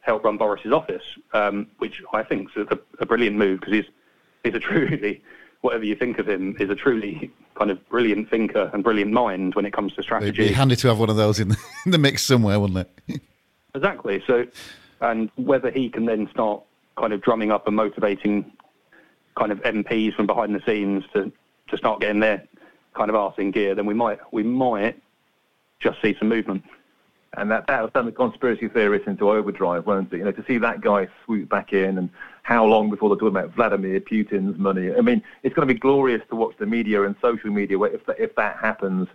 help 0.00 0.24
run 0.24 0.36
Boris's 0.36 0.72
office, 0.72 1.02
um, 1.32 1.66
which 1.78 2.02
I 2.12 2.22
think 2.22 2.50
is 2.56 2.66
a, 2.70 2.78
a 3.00 3.06
brilliant 3.06 3.36
move 3.36 3.60
because 3.60 3.74
he's, 3.74 3.84
he's 4.44 4.54
a 4.54 4.60
truly, 4.60 5.22
whatever 5.60 5.84
you 5.84 5.96
think 5.96 6.18
of 6.18 6.28
him, 6.28 6.56
is 6.60 6.70
a 6.70 6.76
truly 6.76 7.32
kind 7.56 7.70
of 7.70 7.88
brilliant 7.88 8.30
thinker 8.30 8.70
and 8.72 8.84
brilliant 8.84 9.12
mind 9.12 9.54
when 9.54 9.64
it 9.64 9.72
comes 9.72 9.94
to 9.94 10.02
strategy. 10.02 10.42
It'd 10.42 10.50
be 10.50 10.54
handy 10.54 10.76
to 10.76 10.88
have 10.88 10.98
one 10.98 11.10
of 11.10 11.16
those 11.16 11.40
in 11.40 11.48
the, 11.48 11.56
in 11.84 11.92
the 11.92 11.98
mix 11.98 12.22
somewhere, 12.22 12.60
wouldn't 12.60 12.86
it? 13.08 13.20
exactly. 13.74 14.22
So, 14.26 14.46
and 15.00 15.30
whether 15.36 15.70
he 15.70 15.88
can 15.88 16.06
then 16.06 16.28
start 16.30 16.62
kind 16.96 17.12
of 17.12 17.20
drumming 17.22 17.50
up 17.50 17.66
and 17.66 17.76
motivating 17.76 18.50
kind 19.36 19.52
of 19.52 19.58
MPs 19.62 20.14
from 20.14 20.26
behind 20.26 20.54
the 20.54 20.62
scenes 20.66 21.04
to, 21.12 21.32
to 21.68 21.76
start 21.76 22.00
getting 22.00 22.20
their 22.20 22.46
kind 22.94 23.10
of 23.10 23.16
arse 23.16 23.34
in 23.38 23.50
gear, 23.50 23.74
then 23.74 23.86
we 23.86 23.94
might 23.94 24.18
we 24.32 24.42
might 24.42 25.00
just 25.80 26.00
see 26.02 26.16
some 26.18 26.28
movement. 26.28 26.64
And 27.36 27.50
that 27.50 27.66
that 27.66 27.90
send 27.92 28.08
the 28.08 28.12
conspiracy 28.12 28.68
theorists 28.68 29.06
into 29.06 29.30
overdrive, 29.30 29.84
won't 29.86 30.12
it? 30.12 30.18
You 30.18 30.24
know, 30.24 30.32
to 30.32 30.44
see 30.46 30.56
that 30.58 30.80
guy 30.80 31.06
swoop 31.24 31.50
back 31.50 31.74
in, 31.74 31.98
and 31.98 32.08
how 32.42 32.64
long 32.64 32.88
before 32.88 33.10
they're 33.10 33.18
talking 33.18 33.36
about 33.36 33.54
Vladimir 33.54 34.00
Putin's 34.00 34.58
money? 34.58 34.94
I 34.96 35.02
mean, 35.02 35.22
it's 35.42 35.54
going 35.54 35.68
to 35.68 35.74
be 35.74 35.78
glorious 35.78 36.22
to 36.30 36.36
watch 36.36 36.54
the 36.58 36.64
media 36.64 37.02
and 37.02 37.14
social 37.20 37.50
media 37.50 37.78
if 37.82 38.06
that, 38.06 38.18
if 38.18 38.34
that 38.36 38.56
happens, 38.56 39.08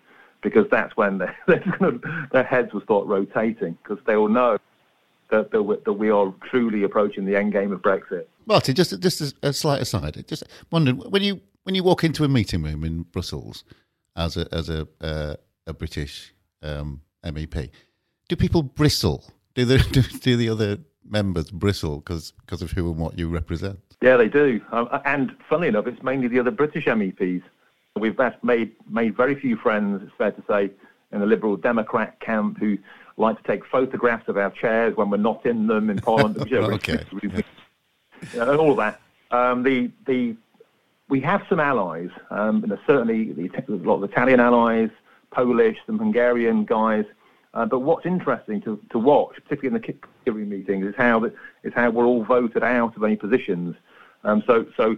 because 0.43 0.67
that's 0.69 0.95
when 0.97 1.17
they, 1.47 1.57
gonna, 1.79 1.97
their 2.31 2.43
heads 2.43 2.73
will 2.73 2.81
start 2.81 3.07
rotating 3.07 3.75
because 3.81 4.03
they 4.05 4.15
will 4.17 4.29
know 4.29 4.59
that, 5.31 5.49
that 5.49 5.93
we 5.93 6.11
are 6.11 6.31
truly 6.49 6.83
approaching 6.83 7.25
the 7.25 7.35
end 7.35 7.53
game 7.53 7.71
of 7.71 7.81
Brexit. 7.81 8.25
Martin, 8.45 8.75
just 8.75 8.99
just 9.01 9.35
a 9.43 9.53
slight 9.53 9.81
aside. 9.81 10.23
Just 10.27 10.43
wondering 10.71 10.97
when 10.97 11.21
you 11.21 11.41
when 11.63 11.75
you 11.75 11.83
walk 11.83 12.03
into 12.03 12.23
a 12.23 12.27
meeting 12.27 12.63
room 12.63 12.83
in 12.83 13.03
Brussels 13.03 13.63
as 14.15 14.37
a 14.37 14.47
as 14.51 14.69
a 14.69 14.87
uh, 15.01 15.35
a 15.67 15.73
British 15.73 16.33
um, 16.61 17.01
MEP, 17.23 17.69
do 18.29 18.35
people 18.35 18.63
bristle? 18.63 19.23
Do 19.55 19.65
the 19.65 19.77
do, 19.91 20.01
do 20.01 20.37
the 20.37 20.49
other 20.49 20.77
members 21.07 21.51
bristle 21.51 21.97
because 21.97 22.31
because 22.45 22.61
of 22.61 22.71
who 22.71 22.89
and 22.89 22.99
what 22.99 23.17
you 23.17 23.29
represent? 23.29 23.79
Yeah, 24.01 24.17
they 24.17 24.29
do. 24.29 24.61
Um, 24.71 24.89
and 25.05 25.35
funnily 25.47 25.67
enough, 25.67 25.85
it's 25.87 26.01
mainly 26.01 26.27
the 26.27 26.39
other 26.39 26.51
British 26.51 26.85
MEPs. 26.85 27.43
We've 27.99 28.17
made 28.41 28.71
made 28.89 29.15
very 29.15 29.35
few 29.35 29.57
friends. 29.57 30.01
It's 30.03 30.13
fair 30.17 30.31
to 30.31 30.43
say 30.47 30.71
in 31.11 31.19
the 31.19 31.25
Liberal 31.25 31.57
Democrat 31.57 32.19
camp 32.19 32.57
who 32.57 32.77
like 33.17 33.37
to 33.37 33.43
take 33.43 33.65
photographs 33.65 34.27
of 34.27 34.37
our 34.37 34.49
chairs 34.51 34.95
when 34.95 35.09
we're 35.09 35.17
not 35.17 35.45
in 35.45 35.67
them 35.67 35.89
in 35.89 35.99
Parliament. 35.99 36.51
okay. 36.53 37.03
Yeah. 38.33 38.55
all 38.55 38.71
of 38.71 38.77
that. 38.77 39.01
Um, 39.31 39.63
the 39.63 39.91
the 40.05 40.35
we 41.09 41.19
have 41.21 41.43
some 41.49 41.59
allies. 41.59 42.09
Um, 42.29 42.65
certainly, 42.87 43.33
the, 43.33 43.49
a 43.67 43.71
lot 43.71 43.95
of 43.95 44.03
Italian 44.03 44.39
allies, 44.39 44.89
Polish, 45.31 45.77
some 45.85 45.99
Hungarian 45.99 46.65
guys. 46.65 47.05
Uh, 47.53 47.65
but 47.65 47.79
what's 47.79 48.05
interesting 48.05 48.61
to, 48.61 48.79
to 48.91 48.97
watch, 48.97 49.35
particularly 49.43 49.75
in 49.75 49.81
the 49.81 50.07
Kiri 50.23 50.45
meetings, 50.45 50.85
is 50.85 50.95
how 50.97 51.19
that 51.19 51.33
is 51.63 51.73
how 51.73 51.89
we're 51.89 52.05
all 52.05 52.23
voted 52.23 52.63
out 52.63 52.95
of 52.95 53.03
any 53.03 53.17
positions. 53.17 53.75
Um, 54.23 54.41
so 54.47 54.65
so 54.77 54.97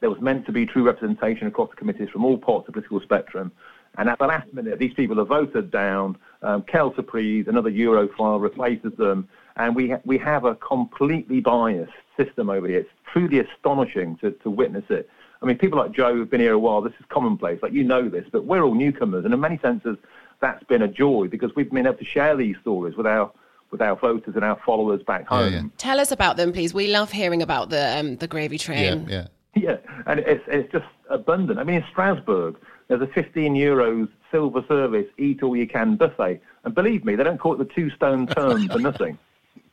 there 0.00 0.10
was 0.10 0.20
meant 0.20 0.46
to 0.46 0.52
be 0.52 0.66
true 0.66 0.84
representation 0.84 1.46
across 1.46 1.70
the 1.70 1.76
committees 1.76 2.08
from 2.10 2.24
all 2.24 2.38
parts 2.38 2.68
of 2.68 2.74
the 2.74 2.80
political 2.80 3.00
spectrum. 3.00 3.52
And 3.98 4.08
at 4.08 4.18
the 4.18 4.26
last 4.26 4.52
minute, 4.52 4.78
these 4.78 4.94
people 4.94 5.20
are 5.20 5.24
voted 5.24 5.70
down. 5.70 6.16
Um, 6.42 6.62
Kel 6.62 6.94
another 6.96 7.70
Europhile, 7.70 8.40
replaces 8.40 8.92
them. 8.96 9.28
And 9.56 9.76
we, 9.76 9.90
ha- 9.90 10.00
we 10.04 10.18
have 10.18 10.44
a 10.44 10.54
completely 10.56 11.40
biased 11.40 11.92
system 12.16 12.50
over 12.50 12.66
here. 12.66 12.80
It's 12.80 12.90
truly 13.12 13.38
astonishing 13.40 14.16
to, 14.18 14.30
to 14.30 14.50
witness 14.50 14.84
it. 14.88 15.08
I 15.42 15.46
mean, 15.46 15.58
people 15.58 15.78
like 15.78 15.92
Joe 15.92 16.14
who've 16.14 16.30
been 16.30 16.40
here 16.40 16.52
a 16.52 16.58
while, 16.58 16.80
this 16.80 16.92
is 17.00 17.06
commonplace. 17.08 17.60
Like, 17.62 17.72
you 17.72 17.82
know 17.82 18.08
this, 18.08 18.26
but 18.30 18.44
we're 18.44 18.62
all 18.62 18.74
newcomers. 18.74 19.24
And 19.24 19.34
in 19.34 19.40
many 19.40 19.58
senses, 19.58 19.96
that's 20.40 20.62
been 20.64 20.82
a 20.82 20.88
joy 20.88 21.28
because 21.28 21.54
we've 21.56 21.70
been 21.70 21.86
able 21.86 21.96
to 21.98 22.04
share 22.04 22.36
these 22.36 22.56
stories 22.60 22.96
with 22.96 23.06
our 23.06 23.32
with 23.70 23.80
our 23.80 23.96
voters 23.96 24.34
and 24.34 24.44
our 24.44 24.60
followers 24.66 25.02
back 25.02 25.26
home. 25.26 25.50
Yeah, 25.50 25.60
yeah. 25.62 25.68
Tell 25.78 25.98
us 25.98 26.12
about 26.12 26.36
them, 26.36 26.52
please. 26.52 26.74
We 26.74 26.88
love 26.88 27.10
hearing 27.10 27.40
about 27.40 27.70
the 27.70 27.98
um, 27.98 28.16
the 28.16 28.28
gravy 28.28 28.58
train. 28.58 29.08
Yeah, 29.08 29.26
yeah. 29.54 29.62
yeah, 29.62 30.02
and 30.06 30.20
it's 30.20 30.44
it's 30.46 30.70
just 30.70 30.84
abundant. 31.08 31.58
I 31.58 31.64
mean, 31.64 31.76
in 31.76 31.84
Strasbourg, 31.90 32.56
there's 32.88 33.00
a 33.00 33.06
15 33.06 33.54
euros 33.54 34.08
silver 34.30 34.62
service 34.68 35.06
eat 35.18 35.42
all 35.42 35.56
you 35.56 35.66
can 35.66 35.96
buffet, 35.96 36.40
and 36.64 36.74
believe 36.74 37.04
me, 37.04 37.16
they 37.16 37.24
don't 37.24 37.38
call 37.38 37.54
it 37.54 37.58
the 37.58 37.74
two 37.74 37.88
stone 37.90 38.26
term 38.36 38.68
for 38.68 38.78
nothing. 38.78 39.18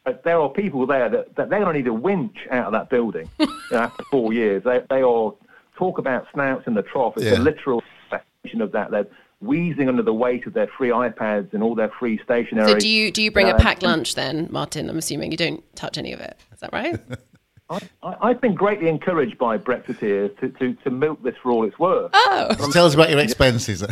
But 0.05 0.23
there 0.23 0.39
are 0.39 0.49
people 0.49 0.85
there 0.87 1.09
that, 1.09 1.35
that 1.35 1.49
they're 1.49 1.59
going 1.59 1.73
to 1.73 1.79
need 1.79 1.87
a 1.87 1.93
winch 1.93 2.37
out 2.51 2.67
of 2.67 2.71
that 2.73 2.89
building 2.89 3.29
you 3.39 3.47
know, 3.71 3.77
after 3.79 4.03
four 4.05 4.33
years. 4.33 4.63
They 4.63 4.81
they 4.89 5.01
are 5.01 5.33
talk 5.77 5.97
about 5.97 6.27
snouts 6.33 6.65
in 6.67 6.73
the 6.73 6.81
trough. 6.83 7.13
It's 7.17 7.25
Yeah. 7.25 7.37
a 7.37 7.39
literal 7.43 7.83
definition 8.09 8.61
of 8.61 8.71
that. 8.71 8.91
They're 8.91 9.07
wheezing 9.41 9.87
under 9.87 10.01
the 10.03 10.13
weight 10.13 10.45
of 10.47 10.53
their 10.53 10.67
free 10.67 10.89
iPads 10.89 11.53
and 11.53 11.63
all 11.63 11.75
their 11.75 11.91
free 11.99 12.19
stationery. 12.23 12.67
So 12.71 12.77
do 12.79 12.87
you 12.89 13.11
do 13.11 13.21
you 13.21 13.31
bring 13.31 13.47
a 13.47 13.51
Uh, 13.55 13.59
packed 13.59 13.83
lunch 13.83 14.15
then, 14.15 14.47
Martin? 14.49 14.89
I'm 14.89 14.97
assuming 14.97 15.31
you 15.31 15.37
don't 15.37 15.63
touch 15.75 15.97
any 15.97 16.11
of 16.13 16.19
it. 16.19 16.37
Is 16.53 16.59
that 16.59 16.73
right? 16.73 16.99
I, 17.69 17.79
I've 18.01 18.41
been 18.41 18.55
greatly 18.55 18.89
encouraged 18.89 19.37
by 19.37 19.59
Brexiteers 19.59 20.35
to, 20.39 20.49
to, 20.49 20.73
to 20.83 20.89
milk 20.89 21.21
this 21.21 21.35
for 21.43 21.51
all 21.51 21.65
it's 21.65 21.77
worth. 21.77 22.09
Oh, 22.15 22.47
So 22.57 22.71
tell 22.71 22.85
us 22.87 22.95
about 22.95 23.11
your 23.11 23.19
expenses. 23.19 23.83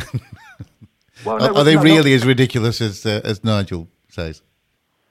Well, 1.23 1.35
are, 1.35 1.51
no, 1.51 1.55
are 1.59 1.63
they 1.63 1.75
no, 1.75 1.81
really 1.83 2.11
not- 2.11 2.15
as 2.15 2.25
ridiculous 2.25 2.81
as 2.81 3.05
uh, 3.05 3.21
as 3.23 3.43
Nigel 3.43 3.87
says? 4.09 4.41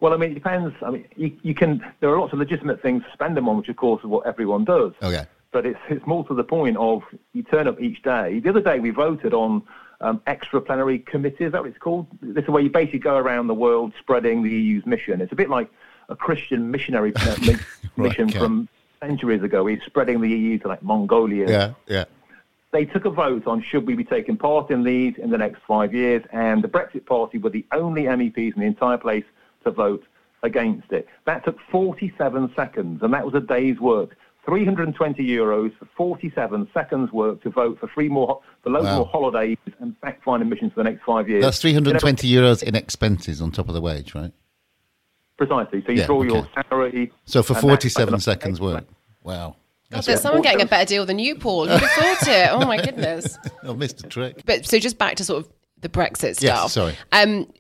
Well, 0.00 0.12
I 0.12 0.17
mean, 0.17 0.33
it 0.33 0.35
depends. 0.35 0.75
I 0.83 0.91
mean, 0.91 1.07
you, 1.17 1.37
you 1.43 1.55
can. 1.55 1.83
There 2.00 2.11
are 2.11 2.21
lots 2.21 2.33
of 2.33 2.38
legitimate 2.38 2.83
things 2.83 3.03
to 3.05 3.12
spend 3.12 3.37
them 3.37 3.49
on, 3.49 3.57
which 3.57 3.69
of 3.69 3.76
course 3.76 4.00
is 4.00 4.07
what 4.07 4.26
everyone 4.26 4.65
does. 4.65 4.93
Okay. 5.03 5.25
But 5.53 5.65
it's 5.65 5.79
it's 5.88 6.07
more 6.07 6.25
to 6.26 6.35
the 6.35 6.45
point 6.45 6.76
of 6.76 7.03
you 7.33 7.43
turn 7.43 7.67
up 7.67 7.81
each 7.81 8.03
day. 8.03 8.41
The 8.41 8.50
other 8.50 8.61
day 8.61 8.79
we 8.79 8.91
voted 8.91 9.33
on 9.33 9.62
um, 10.03 10.21
extra 10.26 10.61
plenary 10.61 10.99
committees. 10.99 11.47
Is 11.47 11.53
that 11.53 11.62
what 11.62 11.71
it's 11.71 11.79
called? 11.79 12.07
This 12.21 12.45
is 12.45 12.50
where 12.50 12.62
you 12.62 12.69
basically 12.69 12.99
go 12.99 13.17
around 13.17 13.47
the 13.47 13.55
world 13.55 13.95
spreading 13.99 14.43
the 14.43 14.50
EU's 14.50 14.85
mission. 14.85 15.21
It's 15.23 15.33
a 15.33 15.37
bit 15.37 15.49
like 15.49 15.71
a 16.11 16.17
Christian 16.17 16.71
missionary 16.71 17.12
uh, 17.17 17.37
mi- 17.47 17.57
Right, 17.97 18.09
mission 18.11 18.29
okay. 18.29 18.38
from 18.38 18.69
centuries 19.00 19.43
ago. 19.43 19.65
He's 19.67 19.83
spreading 19.87 20.21
the 20.21 20.29
EU 20.29 20.59
to 20.59 20.69
like 20.69 20.83
Mongolia. 20.83 21.49
Yeah, 21.49 21.73
yeah. 21.87 22.05
they 22.73 22.85
took 22.85 23.07
a 23.07 23.11
vote 23.11 23.47
on 23.47 23.62
should 23.62 23.87
we 23.87 23.95
be 23.95 24.05
taking 24.05 24.37
part 24.37 24.71
in 24.71 24.83
these 24.85 25.15
in 25.17 25.31
the 25.31 25.38
next 25.38 25.62
five 25.67 25.95
years, 25.95 26.23
and 26.33 26.62
the 26.62 26.69
Brexit 26.69 27.07
Party 27.07 27.38
were 27.38 27.49
the 27.50 27.65
only 27.73 28.03
MEPs 28.03 28.55
in 28.55 28.61
the 28.61 28.67
entire 28.67 28.99
place 28.99 29.25
to 29.66 29.70
vote 29.70 30.04
against 30.42 30.90
it. 30.92 31.06
That 31.26 31.44
took 31.44 31.56
47 31.70 32.52
seconds, 32.56 33.00
and 33.02 33.12
that 33.12 33.25
was 33.25 33.35
a 33.35 33.40
day's 33.40 33.78
work. 33.80 34.16
320 34.46 35.26
euros 35.26 35.76
for 35.76 35.88
47 35.96 36.68
seconds 36.73 37.11
work 37.11 37.42
to 37.42 37.50
vote 37.50 37.78
for 37.80 37.88
three 37.92 38.08
more, 38.08 38.40
for 38.62 38.70
loads 38.70 38.85
Wow. 38.87 38.99
more 38.99 39.06
holidays 39.06 39.58
and 39.80 39.96
fact-finding 40.00 40.49
missions 40.49 40.73
for 40.73 40.85
the 40.85 40.88
next 40.90 41.02
five 41.04 41.28
years. 41.28 41.42
That's 41.42 41.61
320 41.61 42.30
euros 42.30 42.62
in 42.62 42.76
expenses 42.76 43.42
on 43.42 43.50
top 43.50 43.66
of 43.68 43.75
the 43.75 43.80
wage, 43.80 44.14
right? 44.14 44.32
Precisely. 45.37 45.82
So 45.85 45.92
you 45.92 45.99
Yeah, 45.99 46.06
draw 46.06 46.18
okay. 46.20 46.28
your 46.35 46.49
salary. 46.70 47.12
So 47.25 47.42
for 47.42 47.54
47 47.54 48.12
like- 48.14 48.23
seconds 48.23 48.61
work. 48.61 48.85
Wow. 49.25 49.56
God, 49.90 50.02
there's 50.04 50.20
someone 50.20 50.42
getting 50.42 50.62
a 50.62 50.66
better 50.66 50.87
deal 50.87 51.06
than 51.06 51.18
you, 51.18 51.35
Paul. 51.37 51.68
You'd 51.68 51.80
thought 51.80 52.28
it. 52.28 52.49
Oh 52.52 52.66
my 52.66 52.76
goodness. 52.82 53.38
I 53.62 53.73
missed 53.73 54.04
a 54.04 54.08
trick. 54.08 54.42
But 54.44 54.64
so 54.66 54.78
just 54.78 54.99
back 54.99 55.16
to 55.16 55.25
sort 55.25 55.44
of 55.44 55.52
the 55.80 55.88
Brexit 55.88 56.37
stuff. 56.37 56.42
Yes, 56.42 56.58
stuff. 56.58 56.70
sorry. 56.70 56.94
Um, 57.12 57.52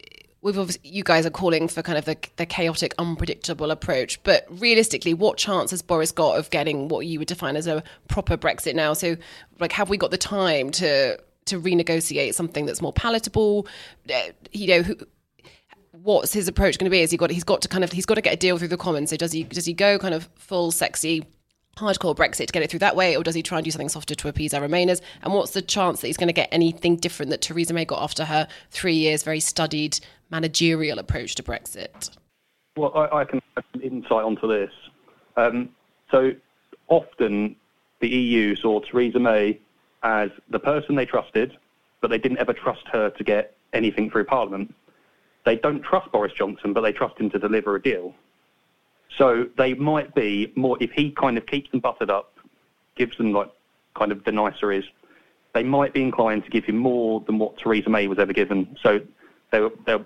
we've 0.46 0.58
obviously, 0.60 0.88
you 0.88 1.02
guys 1.02 1.26
are 1.26 1.30
calling 1.30 1.66
for 1.66 1.82
kind 1.82 1.98
of 1.98 2.04
the, 2.04 2.16
the 2.36 2.46
chaotic, 2.46 2.94
unpredictable 2.98 3.72
approach. 3.72 4.22
But 4.22 4.46
realistically, 4.48 5.12
what 5.12 5.36
chance 5.36 5.72
has 5.72 5.82
Boris 5.82 6.12
got 6.12 6.38
of 6.38 6.50
getting 6.50 6.86
what 6.86 7.04
you 7.04 7.18
would 7.18 7.26
define 7.26 7.56
as 7.56 7.66
a 7.66 7.82
proper 8.06 8.36
Brexit 8.36 8.76
now? 8.76 8.92
So, 8.92 9.16
like, 9.58 9.72
have 9.72 9.90
we 9.90 9.96
got 9.96 10.12
the 10.12 10.18
time 10.18 10.70
to 10.72 11.18
to 11.46 11.60
renegotiate 11.60 12.34
something 12.34 12.64
that's 12.64 12.80
more 12.80 12.92
palatable? 12.92 13.66
Uh, 14.08 14.20
you 14.52 14.68
know, 14.68 14.82
who, 14.82 14.96
what's 15.90 16.32
his 16.32 16.46
approach 16.46 16.78
going 16.78 16.86
to 16.86 16.90
be? 16.90 17.00
Is 17.00 17.10
he 17.10 17.16
got 17.16 17.30
he's 17.30 17.44
got 17.44 17.60
to 17.62 17.68
kind 17.68 17.82
of 17.82 17.90
he's 17.90 18.06
got 18.06 18.14
to 18.14 18.22
get 18.22 18.32
a 18.32 18.36
deal 18.36 18.56
through 18.56 18.68
the 18.68 18.76
Commons. 18.76 19.10
So 19.10 19.16
does 19.16 19.32
he 19.32 19.42
does 19.42 19.66
he 19.66 19.74
go 19.74 19.98
kind 19.98 20.14
of 20.14 20.28
full 20.36 20.70
sexy? 20.70 21.24
Hardcore 21.76 22.16
Brexit 22.16 22.46
to 22.46 22.52
get 22.52 22.62
it 22.62 22.70
through 22.70 22.78
that 22.78 22.96
way, 22.96 23.16
or 23.16 23.22
does 23.22 23.34
he 23.34 23.42
try 23.42 23.58
and 23.58 23.64
do 23.64 23.70
something 23.70 23.90
softer 23.90 24.14
to 24.14 24.28
appease 24.28 24.54
our 24.54 24.62
Remainers? 24.62 25.02
And 25.22 25.34
what's 25.34 25.52
the 25.52 25.60
chance 25.60 26.00
that 26.00 26.06
he's 26.06 26.16
going 26.16 26.28
to 26.28 26.32
get 26.32 26.48
anything 26.50 26.96
different 26.96 27.30
that 27.30 27.42
Theresa 27.42 27.74
May 27.74 27.84
got 27.84 28.02
after 28.02 28.24
her 28.24 28.48
three 28.70 28.94
years 28.94 29.22
very 29.22 29.40
studied 29.40 30.00
managerial 30.30 30.98
approach 30.98 31.34
to 31.34 31.42
Brexit? 31.42 32.16
Well, 32.78 32.92
I, 32.96 33.18
I 33.18 33.24
can 33.24 33.42
have 33.56 33.64
some 33.72 33.82
insight 33.82 34.24
onto 34.24 34.48
this. 34.48 34.70
Um, 35.36 35.68
so 36.10 36.32
often 36.88 37.56
the 38.00 38.08
EU 38.08 38.56
saw 38.56 38.80
Theresa 38.80 39.18
May 39.18 39.60
as 40.02 40.30
the 40.48 40.58
person 40.58 40.94
they 40.94 41.04
trusted, 41.04 41.58
but 42.00 42.08
they 42.08 42.18
didn't 42.18 42.38
ever 42.38 42.54
trust 42.54 42.86
her 42.90 43.10
to 43.10 43.24
get 43.24 43.54
anything 43.74 44.10
through 44.10 44.24
Parliament. 44.24 44.74
They 45.44 45.56
don't 45.56 45.82
trust 45.82 46.10
Boris 46.10 46.32
Johnson, 46.32 46.72
but 46.72 46.80
they 46.80 46.92
trust 46.92 47.20
him 47.20 47.28
to 47.30 47.38
deliver 47.38 47.76
a 47.76 47.82
deal. 47.82 48.14
So 49.16 49.48
they 49.56 49.74
might 49.74 50.14
be 50.14 50.52
more, 50.56 50.76
if 50.80 50.90
he 50.90 51.10
kind 51.10 51.38
of 51.38 51.46
keeps 51.46 51.70
them 51.70 51.80
buttered 51.80 52.10
up, 52.10 52.34
gives 52.96 53.16
them 53.16 53.32
like 53.32 53.50
kind 53.94 54.12
of 54.12 54.24
the 54.24 54.32
niceries, 54.32 54.84
they 55.54 55.62
might 55.62 55.94
be 55.94 56.02
inclined 56.02 56.44
to 56.44 56.50
give 56.50 56.64
him 56.64 56.76
more 56.76 57.20
than 57.26 57.38
what 57.38 57.56
Theresa 57.58 57.88
May 57.88 58.08
was 58.08 58.18
ever 58.18 58.32
given. 58.32 58.76
So 58.82 59.00
they'll, 59.50 59.70
they'll 59.86 60.04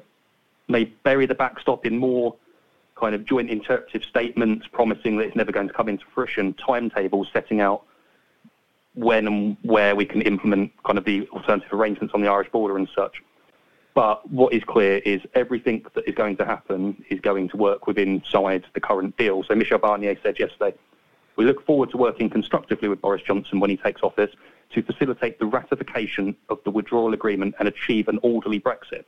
may 0.68 0.85
bury 0.85 1.27
the 1.27 1.35
backstop 1.35 1.85
in 1.85 1.99
more 1.99 2.37
kind 2.94 3.14
of 3.14 3.25
joint 3.25 3.51
interpretive 3.51 4.05
statements 4.05 4.66
promising 4.73 5.16
that 5.16 5.25
it's 5.25 5.37
never 5.37 5.51
going 5.51 5.66
to 5.66 5.75
come 5.75 5.88
into 5.88 6.05
fruition, 6.14 6.55
timetables 6.55 7.29
setting 7.33 7.61
out 7.61 7.83
when 8.94 9.27
and 9.27 9.57
where 9.62 9.96
we 9.96 10.05
can 10.05 10.23
implement 10.23 10.70
kind 10.85 10.99
of 10.99 11.05
the 11.05 11.27
alternative 11.29 11.73
arrangements 11.73 12.12
on 12.14 12.20
the 12.20 12.29
Irish 12.29 12.51
border 12.51 12.77
and 12.77 12.88
such. 12.94 13.23
But 13.94 14.29
what 14.31 14.53
is 14.53 14.62
clear 14.64 14.98
is 14.98 15.20
everything 15.35 15.85
that 15.94 16.09
is 16.09 16.14
going 16.14 16.37
to 16.37 16.44
happen 16.44 17.05
is 17.11 17.20
going 17.20 17.48
to 17.48 17.57
work 17.57 17.87
within 17.87 18.16
inside 18.16 18.64
the 18.74 18.81
current 18.81 19.16
deal. 19.16 19.42
So 19.42 19.55
Michel 19.55 19.79
Barnier 19.79 20.16
said 20.22 20.38
yesterday, 20.38 20.76
we 21.37 21.44
look 21.44 21.64
forward 21.66 21.90
to 21.90 21.96
working 21.96 22.31
constructively 22.31 22.88
with 22.88 23.00
Boris 23.00 23.22
Johnson 23.22 23.61
when 23.61 23.70
he 23.70 23.76
takes 23.76 24.03
office 24.03 24.31
to 24.74 24.83
facilitate 24.83 25.38
the 25.38 25.46
ratification 25.46 26.37
of 26.48 26.59
the 26.64 26.70
withdrawal 26.70 27.14
agreement 27.14 27.55
and 27.59 27.66
achieve 27.66 28.07
an 28.09 28.20
orderly 28.22 28.61
Brexit. 28.61 29.05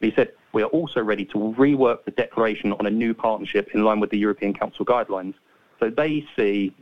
And 0.00 0.10
he 0.10 0.12
said, 0.14 0.32
we 0.52 0.62
are 0.62 0.68
also 0.68 1.02
ready 1.02 1.24
to 1.26 1.34
rework 1.34 2.04
the 2.04 2.10
declaration 2.12 2.72
on 2.72 2.86
a 2.86 2.90
new 2.90 3.12
partnership 3.12 3.70
in 3.74 3.84
line 3.84 4.00
with 4.00 4.10
the 4.10 4.18
European 4.18 4.54
Council 4.54 4.86
guidelines. 4.86 5.34
So 5.78 5.90
they 5.90 6.26
see 6.36 6.74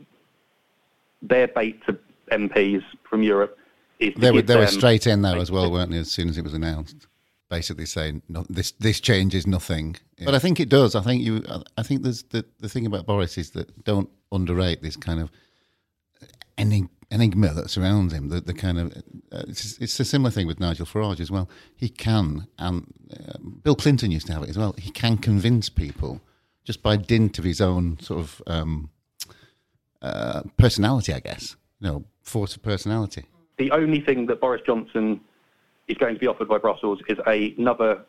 their 1.21 1.47
bait 1.47 1.83
to 1.85 1.97
MPs 2.31 2.83
from 3.09 3.23
Europe 3.23 3.57
is 3.99 4.13
They 4.15 4.31
were, 4.31 4.41
they 4.41 4.55
were 4.55 4.67
straight 4.67 5.05
in 5.05 5.21
there 5.21 5.37
as 5.37 5.51
well, 5.51 5.71
weren't 5.71 5.91
they, 5.91 5.97
as 5.97 6.11
soon 6.11 6.29
as 6.29 6.37
it 6.37 6.43
was 6.43 6.53
announced? 6.53 7.07
Basically 7.51 7.85
saying, 7.85 8.21
no, 8.29 8.45
this, 8.49 8.71
this 8.71 9.01
changes 9.01 9.45
nothing. 9.45 9.97
But 10.23 10.33
I 10.33 10.39
think 10.39 10.61
it 10.61 10.69
does. 10.69 10.95
I 10.95 11.01
think 11.01 11.21
you. 11.21 11.43
I 11.77 11.83
think 11.83 12.01
there's 12.01 12.23
the, 12.23 12.45
the 12.61 12.69
thing 12.69 12.85
about 12.85 13.05
Boris 13.05 13.37
is 13.37 13.51
that 13.51 13.83
don't 13.83 14.09
underrate 14.31 14.81
this 14.81 14.95
kind 14.95 15.19
of 15.19 15.29
enig- 16.57 16.87
enigma 17.11 17.53
that 17.53 17.69
surrounds 17.69 18.13
him. 18.13 18.29
The, 18.29 18.39
the 18.39 18.53
kind 18.53 18.79
of 18.79 18.93
uh, 19.33 19.43
it's, 19.49 19.77
it's 19.79 19.99
a 19.99 20.05
similar 20.05 20.31
thing 20.31 20.47
with 20.47 20.61
Nigel 20.61 20.85
Farage 20.85 21.19
as 21.19 21.29
well. 21.29 21.49
He 21.75 21.89
can, 21.89 22.47
and 22.57 22.87
uh, 23.11 23.37
Bill 23.63 23.75
Clinton 23.75 24.11
used 24.11 24.27
to 24.27 24.33
have 24.33 24.43
it 24.43 24.49
as 24.49 24.57
well. 24.57 24.73
He 24.77 24.89
can 24.89 25.17
convince 25.17 25.67
people 25.69 26.21
just 26.63 26.81
by 26.81 26.95
dint 26.95 27.37
of 27.37 27.43
his 27.43 27.59
own 27.59 27.99
sort 27.99 28.21
of 28.21 28.41
um, 28.47 28.89
uh, 30.01 30.43
personality, 30.57 31.13
I 31.13 31.19
guess. 31.19 31.57
You 31.81 31.87
know, 31.89 32.05
force 32.21 32.55
of 32.55 32.61
personality. 32.63 33.25
the 33.57 33.71
only 33.71 33.99
thing 33.99 34.27
that 34.27 34.39
Boris 34.39 34.61
Johnson 34.65 35.19
is 35.91 35.97
going 35.97 36.13
to 36.13 36.19
be 36.19 36.27
offered 36.27 36.47
by 36.47 36.57
Brussels 36.57 36.99
is 37.07 37.17
a, 37.27 37.53
another 37.57 38.03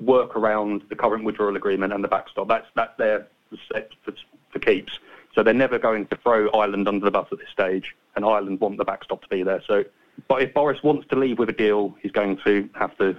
work 0.00 0.36
around 0.36 0.82
the 0.88 0.96
current 0.96 1.24
withdrawal 1.24 1.56
agreement 1.56 1.92
and 1.92 2.02
the 2.02 2.08
backstop. 2.08 2.48
That's 2.48 2.66
that's 2.74 2.96
there 2.98 3.26
set 3.72 3.90
for, 4.04 4.12
for 4.52 4.58
keeps. 4.58 4.98
So 5.34 5.42
they're 5.42 5.54
never 5.54 5.78
going 5.78 6.06
to 6.08 6.16
throw 6.16 6.50
Ireland 6.50 6.88
under 6.88 7.04
the 7.04 7.10
bus 7.10 7.28
at 7.30 7.38
this 7.38 7.48
stage, 7.52 7.94
and 8.16 8.24
Ireland 8.24 8.60
want 8.60 8.78
the 8.78 8.84
backstop 8.84 9.22
to 9.22 9.28
be 9.28 9.42
there. 9.42 9.62
So, 9.66 9.84
but 10.28 10.42
if 10.42 10.52
Boris 10.52 10.82
wants 10.82 11.06
to 11.08 11.16
leave 11.16 11.38
with 11.38 11.48
a 11.48 11.52
deal, 11.52 11.94
he's 12.02 12.12
going 12.12 12.38
to 12.44 12.68
have 12.74 12.96
to 12.98 13.16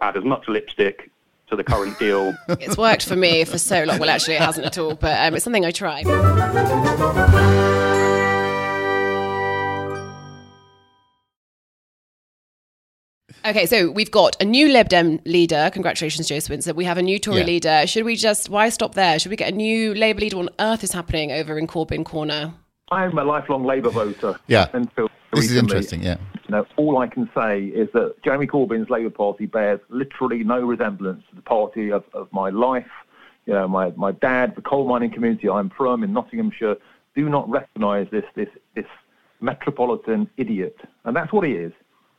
add 0.00 0.16
as 0.16 0.24
much 0.24 0.46
lipstick 0.48 1.10
to 1.48 1.56
the 1.56 1.64
current 1.64 1.98
deal 1.98 2.32
It's 2.48 2.78
worked 2.78 3.06
for 3.06 3.16
me 3.16 3.44
for 3.44 3.58
so 3.58 3.82
long. 3.82 3.98
Well, 3.98 4.08
actually, 4.08 4.34
it 4.34 4.42
hasn't 4.42 4.66
at 4.66 4.78
all, 4.78 4.94
but 4.94 5.20
um, 5.26 5.34
it's 5.34 5.42
something 5.44 5.64
I 5.64 5.72
try. 5.72 6.02
Okay, 13.44 13.66
so 13.66 13.90
we've 13.90 14.10
got 14.10 14.40
a 14.40 14.44
new 14.44 14.68
Lib 14.68 14.88
Dem 14.88 15.20
leader. 15.24 15.70
Congratulations, 15.72 16.28
Jo 16.28 16.36
Swinson. 16.36 16.74
We 16.74 16.84
have 16.84 16.98
a 16.98 17.02
new 17.02 17.18
Tory 17.18 17.40
Yeah. 17.40 17.44
leader. 17.46 17.86
Should 17.86 18.04
we 18.04 18.16
just, 18.16 18.48
why 18.50 18.68
stop 18.68 18.94
there? 18.94 19.18
Should 19.18 19.30
we 19.30 19.36
get 19.36 19.52
a 19.52 19.56
new 19.56 19.94
Labour 19.94 20.20
leader? 20.20 20.36
What 20.36 20.52
on 20.60 20.72
earth 20.72 20.84
is 20.84 20.92
happening 20.92 21.32
over 21.32 21.58
in 21.58 21.66
Corbyn 21.66 22.04
Corner? 22.04 22.52
I'm 22.90 23.16
a 23.16 23.24
lifelong 23.24 23.64
Labour 23.64 23.90
voter. 23.90 24.38
Yeah. 24.46 24.66
Until 24.72 25.08
This 25.32 25.50
is 25.50 25.56
interesting, 25.56 26.02
yeah. 26.02 26.16
You 26.48 26.56
know, 26.56 26.66
all 26.76 26.98
I 26.98 27.06
can 27.06 27.30
say 27.34 27.64
is 27.66 27.88
that 27.92 28.14
Jeremy 28.24 28.46
Corbyn's 28.46 28.90
Labour 28.90 29.10
Party 29.10 29.46
bears 29.46 29.80
literally 29.88 30.42
no 30.42 30.60
resemblance 30.60 31.22
to 31.30 31.36
the 31.36 31.42
party 31.42 31.92
of, 31.92 32.04
of 32.12 32.28
my 32.32 32.50
life. 32.50 32.90
You 33.46 33.54
know, 33.54 33.68
my, 33.68 33.90
my 33.96 34.12
dad, 34.12 34.54
the 34.56 34.62
coal 34.62 34.86
mining 34.88 35.12
community 35.12 35.48
I'm 35.48 35.70
from 35.70 36.02
in 36.02 36.12
Nottinghamshire, 36.12 36.76
do 37.14 37.28
not 37.28 37.48
recognise 37.48 38.06
this, 38.10 38.24
this, 38.34 38.48
this 38.74 38.86
metropolitan 39.40 40.28
idiot. 40.36 40.76
And 41.04 41.16
that's 41.16 41.32
what 41.32 41.46
he 41.46 41.52
is. 41.54 41.72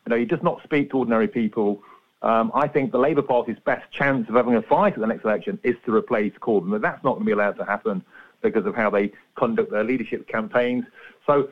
You 0.06 0.10
know, 0.12 0.18
he 0.18 0.26
does 0.26 0.42
not 0.42 0.62
speak 0.64 0.92
to 0.92 0.98
ordinary 0.98 1.28
people. 1.28 1.84
Um, 2.22 2.52
I 2.54 2.68
think 2.68 2.92
the 2.92 3.00
Labour 3.00 3.22
Party's 3.22 3.58
best 3.66 3.92
chance 3.92 4.30
of 4.30 4.36
having 4.36 4.56
a 4.56 4.62
fight 4.62 4.94
at 4.94 5.00
the 5.00 5.08
next 5.08 5.24
election 5.24 5.60
is 5.64 5.76
to 5.86 5.94
replace 5.94 6.34
Corbyn, 6.40 6.70
but 6.70 6.82
that's 6.82 7.04
not 7.04 7.14
going 7.14 7.22
to 7.22 7.26
be 7.26 7.32
allowed 7.32 7.58
to 7.58 7.66
happen 7.66 8.04
because 8.42 8.66
of 8.66 8.76
how 8.76 8.90
they 8.90 9.12
conduct 9.36 9.72
their 9.72 9.84
leadership 9.84 10.28
campaigns. 10.28 10.86
So 11.26 11.50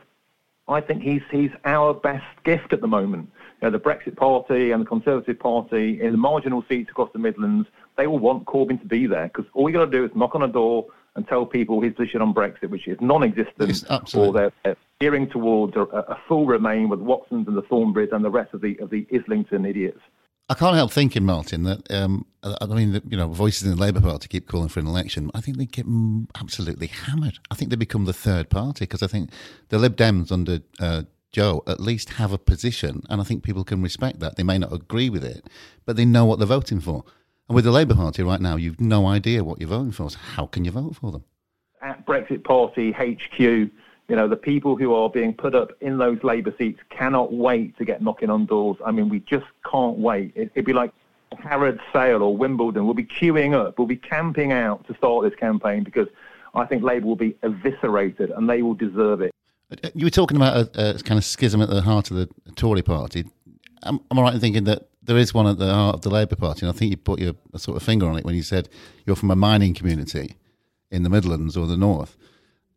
I 0.67 0.81
think 0.81 1.01
he's 1.01 1.21
he's 1.31 1.51
our 1.65 1.93
best 1.93 2.25
gift 2.43 2.73
at 2.73 2.81
the 2.81 2.87
moment. 2.87 3.29
You 3.61 3.67
know, 3.67 3.71
the 3.71 3.79
Brexit 3.79 4.15
Party 4.15 4.71
and 4.71 4.81
the 4.81 4.85
Conservative 4.85 5.39
Party 5.39 6.01
in 6.01 6.11
the 6.11 6.17
marginal 6.17 6.63
seats 6.69 6.89
across 6.89 7.11
the 7.11 7.19
Midlands, 7.19 7.67
they 7.97 8.05
all 8.05 8.19
want 8.19 8.45
Corbyn 8.45 8.79
to 8.79 8.87
be 8.87 9.07
there 9.07 9.27
because 9.27 9.45
all 9.53 9.69
you 9.69 9.75
got 9.75 9.85
to 9.85 9.91
do 9.91 10.05
is 10.05 10.11
knock 10.15 10.35
on 10.35 10.43
a 10.43 10.47
door 10.47 10.85
and 11.19 11.27
tell 11.27 11.45
people 11.45 11.81
his 11.81 11.93
position 11.93 12.21
on 12.21 12.33
Brexit, 12.33 12.69
which 12.69 12.87
is 12.87 12.97
non-existent, 13.01 13.83
Yes, 13.89 14.15
or 14.15 14.31
they're, 14.31 14.53
they're 14.63 14.77
steering 14.95 15.29
towards 15.29 15.75
a, 15.75 15.81
a 15.81 16.17
full 16.29 16.45
Remain 16.45 16.87
with 16.87 17.01
Watsons 17.01 17.45
and 17.45 17.57
the 17.57 17.61
Thornberrys 17.63 18.13
and 18.13 18.23
the 18.23 18.29
rest 18.29 18.53
of 18.53 18.61
the 18.61 18.79
of 18.79 18.89
the 18.89 19.05
Islington 19.13 19.65
idiots. 19.65 19.99
I 20.47 20.53
can't 20.53 20.77
help 20.77 20.93
thinking, 20.93 21.25
Martin, 21.25 21.63
that 21.63 21.91
um, 21.91 22.25
I 22.41 22.65
mean, 22.67 23.01
you 23.05 23.17
know, 23.17 23.27
voices 23.27 23.63
in 23.63 23.75
the 23.75 23.81
Labour 23.81 23.99
Party 23.99 24.29
keep 24.29 24.47
calling 24.47 24.69
for 24.69 24.79
an 24.79 24.87
election. 24.87 25.29
I 25.35 25.41
think 25.41 25.57
they 25.57 25.65
get 25.65 25.85
absolutely 26.39 26.87
hammered. 26.87 27.37
I 27.51 27.55
think 27.55 27.69
they 27.69 27.75
become 27.75 28.05
the 28.05 28.13
third 28.13 28.49
party 28.49 28.85
because 28.85 29.03
I 29.03 29.07
think 29.07 29.29
the 29.67 29.77
Lib 29.77 29.97
Dems 29.97 30.31
under 30.31 30.59
uh, 30.79 31.03
Jo 31.33 31.63
at 31.67 31.81
least 31.81 32.11
have 32.11 32.31
a 32.31 32.37
position, 32.37 33.03
and 33.09 33.19
I 33.19 33.25
think 33.25 33.43
people 33.43 33.65
can 33.65 33.81
respect 33.81 34.21
that. 34.21 34.37
They 34.37 34.43
may 34.43 34.57
not 34.57 34.71
agree 34.71 35.09
with 35.09 35.25
it, 35.25 35.45
but 35.85 35.97
they 35.97 36.05
know 36.05 36.23
what 36.23 36.39
they're 36.39 36.47
voting 36.47 36.79
for. 36.79 37.03
And 37.49 37.55
with 37.55 37.65
the 37.65 37.71
Labour 37.71 37.95
Party 37.95 38.23
right 38.23 38.39
now, 38.39 38.55
you've 38.55 38.79
no 38.79 39.07
idea 39.07 39.43
what 39.43 39.59
you're 39.59 39.69
voting 39.69 39.91
for. 39.91 40.09
So 40.09 40.19
how 40.19 40.45
can 40.45 40.63
you 40.63 40.71
vote 40.71 40.95
for 40.95 41.11
them? 41.11 41.23
at 41.81 42.05
Brexit 42.05 42.43
Party 42.43 42.91
HQ, 42.91 43.39
you 43.39 44.15
know, 44.15 44.27
the 44.27 44.35
people 44.35 44.75
who 44.75 44.93
are 44.93 45.09
being 45.09 45.33
put 45.33 45.55
up 45.55 45.71
in 45.81 45.97
those 45.97 46.17
Labour 46.23 46.53
seats 46.57 46.79
cannot 46.89 47.33
wait 47.33 47.77
to 47.77 47.85
get 47.85 48.01
knocking 48.01 48.29
on 48.29 48.45
doors. 48.45 48.77
I 48.85 48.91
mean, 48.91 49.09
we 49.09 49.19
just 49.19 49.45
can't 49.69 49.97
wait. 49.97 50.33
It, 50.35 50.51
it'd 50.55 50.65
be 50.65 50.73
like 50.73 50.91
Harrods 51.37 51.79
Sale 51.93 52.23
or 52.23 52.35
Wimbledon. 52.35 52.85
We'll 52.85 52.95
be 52.95 53.05
queuing 53.05 53.53
up. 53.53 53.77
We'll 53.77 53.87
be 53.87 53.97
camping 53.97 54.51
out 54.51 54.87
to 54.87 54.95
start 54.95 55.23
this 55.23 55.39
campaign 55.39 55.83
because 55.83 56.07
I 56.55 56.65
think 56.65 56.83
Labour 56.83 57.05
will 57.05 57.15
be 57.15 57.37
eviscerated 57.43 58.31
and 58.31 58.49
they 58.49 58.61
will 58.61 58.73
deserve 58.73 59.21
it. 59.21 59.31
Uh, 59.71 59.75
uh, 59.83 59.89
you 59.93 60.05
were 60.05 60.11
talking 60.11 60.37
about 60.37 60.75
a, 60.75 60.95
a 60.95 60.99
kind 60.99 61.17
of 61.17 61.23
schism 61.23 61.61
at 61.61 61.69
the 61.69 61.81
heart 61.81 62.09
of 62.09 62.17
the 62.17 62.29
Tory 62.55 62.81
party. 62.81 63.25
Am, 63.83 63.99
am 64.09 64.19
I 64.19 64.21
right 64.23 64.33
in 64.33 64.39
thinking 64.39 64.63
that 64.65 64.89
there 65.09 65.17
is 65.17 65.33
one 65.33 65.47
at 65.47 65.57
the 65.57 65.73
heart 65.73 65.95
of 65.95 66.01
the 66.01 66.11
Labour 66.11 66.35
Party? 66.35 66.61
And 66.61 66.69
I 66.69 66.77
think 66.77 66.91
you 66.91 66.97
put 66.97 67.19
your 67.19 67.33
sort 67.57 67.75
of 67.75 67.81
finger 67.81 68.05
on 68.05 68.15
it 68.15 68.23
when 68.23 68.35
you 68.35 68.43
said 68.43 68.69
you're 69.07 69.15
from 69.15 69.31
a 69.31 69.35
mining 69.35 69.73
community 69.73 70.35
in 70.91 71.01
the 71.01 71.09
Midlands 71.09 71.57
or 71.57 71.65
the 71.65 71.75
North, 71.75 72.15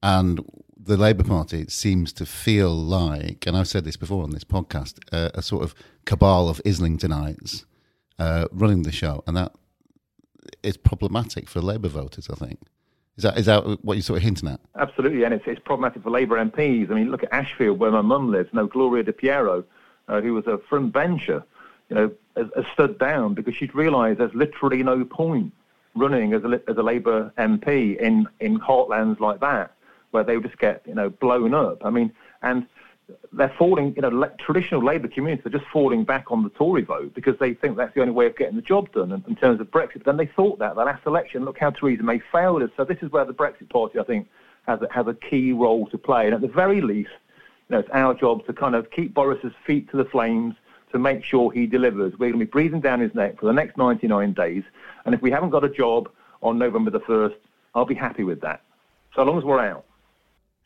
and 0.03 0.41
the 0.75 0.97
Labour 0.97 1.25
Party 1.25 1.67
seems 1.69 2.11
to 2.15 2.25
feel 2.25 2.71
like, 2.71 3.47
and 3.47 3.55
I've 3.55 3.69
said 3.69 3.85
this 3.85 3.99
before 3.99 4.23
on 4.23 4.31
this 4.31 4.45
podcast, 4.45 4.99
uh, 5.13 5.29
a 5.35 5.43
sort 5.43 5.63
of 5.63 5.75
cabal 6.07 6.49
of 6.49 6.63
Islingtonites 6.65 7.67
uh, 8.19 8.47
running 8.51 8.85
the 8.85 8.93
show, 8.93 9.23
and 9.27 9.37
that 9.37 9.53
is 10.63 10.79
problematic 10.79 11.51
for 11.51 11.61
Labour 11.61 11.89
voters. 11.89 12.31
I 12.31 12.35
think 12.35 12.61
is 13.19 13.25
that 13.25 13.39
is 13.39 13.45
that 13.45 13.85
what 13.85 13.99
you're 13.99 14.03
sort 14.03 14.17
of 14.17 14.23
hinting 14.23 14.49
at? 14.49 14.61
Absolutely, 14.77 15.23
and 15.25 15.35
it's, 15.35 15.45
it's 15.47 15.61
problematic 15.61 16.03
for 16.03 16.09
Labour 16.09 16.43
MPs. 16.43 16.91
I 16.91 16.95
mean, 16.95 17.11
look 17.11 17.25
at 17.25 17.31
Ashfield, 17.31 17.79
where 17.79 17.91
my 17.91 18.01
mum 18.01 18.31
lives. 18.31 18.49
No, 18.55 18.67
Gloria 18.67 19.03
De 19.03 19.13
Piero, 19.13 19.65
uh, 20.09 20.23
who 20.23 20.33
was 20.33 20.47
a 20.47 20.57
front 20.71 20.95
bencher, 20.95 21.45
you 21.91 21.97
know, 21.97 22.11
has, 22.37 22.47
has 22.57 22.65
stood 22.73 22.99
down 22.99 23.35
because 23.35 23.55
she'd 23.55 23.75
realised 23.75 24.21
there's 24.21 24.35
literally 24.35 24.83
no 24.83 25.05
point 25.05 25.53
running 25.95 26.33
as 26.33 26.43
a, 26.45 26.61
as 26.69 26.77
a 26.77 26.83
Labour 26.83 27.33
MP 27.39 27.97
in, 27.99 28.27
in 28.41 28.59
heartlands 28.59 29.21
like 29.21 29.41
that, 29.41 29.75
where 30.11 30.25
they 30.25 30.37
would 30.37 30.47
just 30.47 30.59
get, 30.59 30.83
you 30.87 30.95
know, 30.95 31.11
blown 31.11 31.55
up. 31.55 31.85
I 31.85 31.91
mean, 31.91 32.13
and 32.43 32.67
they're 33.33 33.55
falling, 33.59 33.95
you 33.95 34.03
know, 34.03 34.09
le- 34.09 34.33
traditional 34.39 34.83
Labour 34.83 35.09
communities 35.09 35.45
are 35.47 35.51
just 35.51 35.71
falling 35.73 36.05
back 36.05 36.31
on 36.31 36.43
the 36.43 36.51
Tory 36.51 36.83
vote 36.83 37.15
because 37.15 37.39
they 37.39 37.55
think 37.55 37.77
that's 37.77 37.95
the 37.95 38.01
only 38.01 38.13
way 38.13 38.27
of 38.27 38.37
getting 38.37 38.57
the 38.57 38.63
job 38.63 38.91
done 38.93 39.13
in, 39.13 39.25
in 39.29 39.37
terms 39.37 39.61
of 39.61 39.71
Brexit. 39.71 39.99
But 39.99 40.07
then 40.07 40.17
they 40.17 40.31
thought 40.35 40.59
that 40.59 40.75
the 40.75 40.85
last 40.85 41.07
election, 41.07 41.45
look 41.45 41.59
how 41.59 41.71
Theresa 41.71 42.03
May 42.03 42.21
failed 42.31 42.63
us. 42.63 42.71
So 42.77 42.85
this 42.85 42.99
is 43.03 43.11
where 43.11 43.25
the 43.25 43.35
Brexit 43.35 43.69
Party, 43.71 43.99
I 43.99 44.05
think, 44.05 44.29
has 44.67 44.81
a, 44.81 44.89
has 44.93 45.07
a 45.07 45.15
key 45.15 45.53
role 45.53 45.87
to 45.89 45.99
play. 45.99 46.27
And 46.27 46.35
at 46.35 46.41
the 46.41 46.49
very 46.49 46.81
least, 46.81 47.11
you 47.69 47.77
know, 47.77 47.81
it's 47.81 47.91
our 47.93 48.15
job 48.15 48.47
to 48.47 48.53
kind 48.53 48.75
of 48.75 48.91
keep 48.91 49.15
Boris's 49.15 49.53
feet 49.67 49.91
to 49.91 49.97
the 49.97 50.05
flames 50.05 50.55
to 50.93 50.99
make 50.99 51.25
sure 51.25 51.51
he 51.51 51.67
delivers. 51.67 52.13
We're 52.13 52.31
going 52.31 52.41
to 52.41 52.47
be 52.47 52.51
breathing 52.51 52.81
down 52.81 53.01
his 53.01 53.15
neck 53.15 53.41
for 53.41 53.47
the 53.47 53.53
next 53.53 53.77
99 53.77 54.33
days. 54.33 54.63
And 55.05 55.15
if 55.15 55.23
we 55.23 55.31
haven't 55.31 55.51
got 55.51 55.65
a 55.65 55.69
job 55.69 56.09
on 56.43 56.59
November 56.59 56.91
the 56.91 57.01
1st, 57.01 57.35
I'll 57.75 57.87
be 57.87 57.95
happy 57.95 58.25
with 58.25 58.41
that. 58.43 58.63
So 59.15 59.23
long 59.23 59.39
as 59.39 59.45
we're 59.45 59.61
out. 59.61 59.85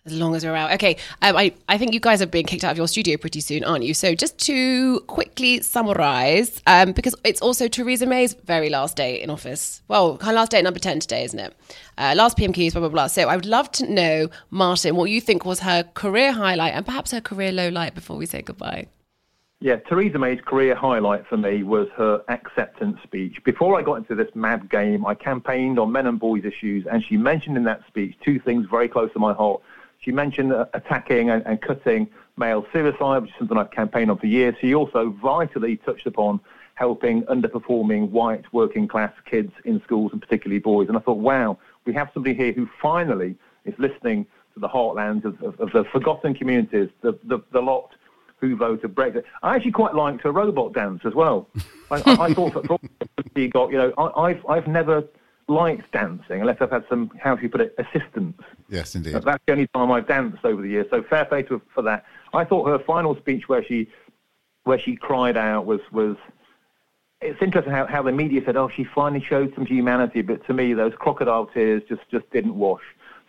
As 0.06 0.12
long 0.12 0.36
as 0.36 0.44
we're 0.44 0.54
out. 0.54 0.70
Okay. 0.72 0.96
Um, 1.22 1.36
I, 1.36 1.52
I 1.68 1.78
think 1.78 1.92
you 1.92 1.98
guys 1.98 2.22
are 2.22 2.26
being 2.26 2.46
kicked 2.46 2.62
out 2.62 2.70
of 2.70 2.76
your 2.76 2.86
studio 2.86 3.16
pretty 3.16 3.40
soon, 3.40 3.64
aren't 3.64 3.82
you? 3.82 3.92
So 3.92 4.14
just 4.14 4.38
to 4.46 5.00
quickly 5.00 5.60
summarise, 5.62 6.62
um, 6.68 6.92
because 6.92 7.16
it's 7.24 7.42
also 7.42 7.66
Theresa 7.66 8.06
May's 8.06 8.34
very 8.34 8.70
last 8.70 8.96
day 8.96 9.20
in 9.20 9.30
office. 9.30 9.82
Well, 9.88 10.10
of 10.10 10.22
last 10.22 10.52
day 10.52 10.58
at 10.58 10.64
number 10.64 10.78
10 10.78 11.00
today, 11.00 11.24
isn't 11.24 11.38
it? 11.38 11.56
Uh, 11.98 12.14
last 12.16 12.38
PMQs, 12.38 12.72
blah, 12.72 12.80
blah, 12.80 12.88
blah. 12.88 13.06
So 13.08 13.28
I 13.28 13.34
would 13.34 13.46
love 13.46 13.72
to 13.72 13.92
know, 13.92 14.28
Martin, 14.50 14.94
what 14.94 15.10
you 15.10 15.20
think 15.20 15.44
was 15.44 15.60
her 15.60 15.82
career 15.94 16.30
highlight 16.30 16.74
and 16.74 16.86
perhaps 16.86 17.10
her 17.10 17.20
career 17.20 17.50
low 17.50 17.68
light 17.68 17.96
before 17.96 18.16
we 18.16 18.26
say 18.26 18.42
goodbye. 18.42 18.86
Yeah, 19.66 19.78
Theresa 19.88 20.16
May's 20.16 20.40
career 20.42 20.76
highlight 20.76 21.26
for 21.26 21.36
me 21.36 21.64
was 21.64 21.88
her 21.96 22.22
acceptance 22.28 22.98
speech. 23.02 23.42
Before 23.42 23.76
I 23.76 23.82
got 23.82 23.94
into 23.94 24.14
this 24.14 24.32
mad 24.32 24.70
game, 24.70 25.04
I 25.04 25.16
campaigned 25.16 25.80
on 25.80 25.90
men 25.90 26.06
and 26.06 26.20
boys 26.20 26.44
issues, 26.44 26.86
and 26.86 27.04
she 27.04 27.16
mentioned 27.16 27.56
in 27.56 27.64
that 27.64 27.80
speech 27.88 28.14
two 28.24 28.38
things 28.38 28.68
very 28.70 28.88
close 28.88 29.12
to 29.14 29.18
my 29.18 29.32
heart. 29.32 29.60
She 29.98 30.12
mentioned 30.12 30.52
uh, 30.52 30.66
attacking 30.72 31.30
and, 31.30 31.44
and 31.46 31.60
cutting 31.60 32.06
male 32.36 32.64
suicide, 32.72 33.22
which 33.22 33.32
is 33.32 33.38
something 33.38 33.58
I've 33.58 33.72
campaigned 33.72 34.08
on 34.08 34.18
for 34.18 34.28
years. 34.28 34.54
She 34.60 34.72
also 34.72 35.10
vitally 35.20 35.78
touched 35.78 36.06
upon 36.06 36.38
helping 36.74 37.24
underperforming 37.24 38.10
white 38.10 38.44
working 38.52 38.86
class 38.86 39.14
kids 39.28 39.52
in 39.64 39.82
schools, 39.82 40.12
and 40.12 40.22
particularly 40.22 40.60
boys. 40.60 40.86
And 40.86 40.96
I 40.96 41.00
thought, 41.00 41.18
wow, 41.18 41.58
we 41.86 41.92
have 41.92 42.08
somebody 42.14 42.36
here 42.36 42.52
who 42.52 42.68
finally 42.80 43.34
is 43.64 43.74
listening 43.78 44.26
to 44.54 44.60
the 44.60 44.68
heartlands 44.68 45.24
of, 45.24 45.42
of, 45.42 45.58
of 45.58 45.72
the 45.72 45.82
forgotten 45.90 46.34
communities, 46.34 46.88
the, 47.00 47.18
the, 47.24 47.40
the 47.50 47.60
lot 47.60 47.90
who 48.38 48.56
voted 48.56 48.94
Brexit. 48.94 49.24
I 49.42 49.56
actually 49.56 49.72
quite 49.72 49.94
liked 49.94 50.22
her 50.22 50.32
robot 50.32 50.72
dance 50.72 51.02
as 51.04 51.14
well. 51.14 51.48
I, 51.90 52.02
I, 52.04 52.24
I 52.26 52.34
thought 52.34 52.54
that 52.54 52.78
she 53.34 53.48
got, 53.48 53.70
you 53.70 53.78
know, 53.78 53.92
I, 53.96 54.20
I've, 54.20 54.46
I've 54.46 54.66
never 54.66 55.04
liked 55.48 55.90
dancing 55.92 56.40
unless 56.40 56.58
I've 56.60 56.70
had 56.70 56.84
some, 56.88 57.10
how 57.22 57.36
do 57.36 57.42
you 57.42 57.48
put 57.48 57.60
it, 57.60 57.74
assistance. 57.78 58.40
Yes, 58.68 58.94
indeed. 58.94 59.14
That's 59.14 59.42
the 59.46 59.52
only 59.52 59.68
time 59.68 59.90
I've 59.92 60.08
danced 60.08 60.44
over 60.44 60.60
the 60.60 60.68
years. 60.68 60.86
So 60.90 61.02
fair 61.02 61.24
play 61.24 61.42
to 61.44 61.54
her 61.54 61.60
for 61.74 61.82
that. 61.82 62.04
I 62.34 62.44
thought 62.44 62.66
her 62.68 62.78
final 62.80 63.16
speech 63.16 63.48
where 63.48 63.64
she, 63.64 63.88
where 64.64 64.78
she 64.78 64.96
cried 64.96 65.36
out 65.36 65.64
was, 65.64 65.80
was 65.92 66.16
it's 67.22 67.40
interesting 67.40 67.72
how, 67.72 67.86
how 67.86 68.02
the 68.02 68.12
media 68.12 68.42
said, 68.44 68.56
oh, 68.56 68.68
she 68.68 68.84
finally 68.84 69.24
showed 69.24 69.54
some 69.54 69.64
humanity, 69.64 70.20
but 70.20 70.44
to 70.46 70.52
me, 70.52 70.74
those 70.74 70.92
crocodile 70.98 71.46
tears 71.46 71.82
just, 71.88 72.02
just 72.10 72.28
didn't 72.30 72.56
wash. 72.56 72.82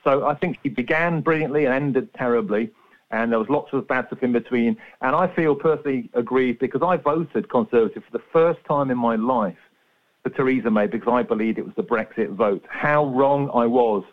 So 0.03 0.25
I 0.25 0.35
think 0.35 0.57
she 0.63 0.69
began 0.69 1.21
brilliantly 1.21 1.65
and 1.65 1.73
ended 1.73 2.13
terribly 2.13 2.71
and 3.11 3.31
there 3.31 3.39
was 3.39 3.49
lots 3.49 3.69
of 3.73 3.87
bad 3.87 4.07
stuff 4.07 4.21
in 4.21 4.33
between. 4.33 4.77
And 5.01 5.15
I 5.15 5.33
feel 5.33 5.55
personally 5.55 6.09
aggrieved 6.13 6.59
because 6.59 6.81
I 6.83 6.97
voted 6.97 7.49
Conservative 7.49 8.03
for 8.03 8.17
the 8.17 8.23
first 8.33 8.59
time 8.67 8.91
in 8.91 8.97
my 8.97 9.15
life 9.15 9.57
for 10.23 10.29
Theresa 10.29 10.69
May 10.69 10.87
because 10.87 11.07
I 11.11 11.23
believed 11.23 11.57
it 11.57 11.65
was 11.65 11.75
the 11.75 11.83
Brexit 11.83 12.29
vote. 12.29 12.65
How 12.69 13.05
wrong 13.05 13.49
I 13.53 13.65
was, 13.65 14.03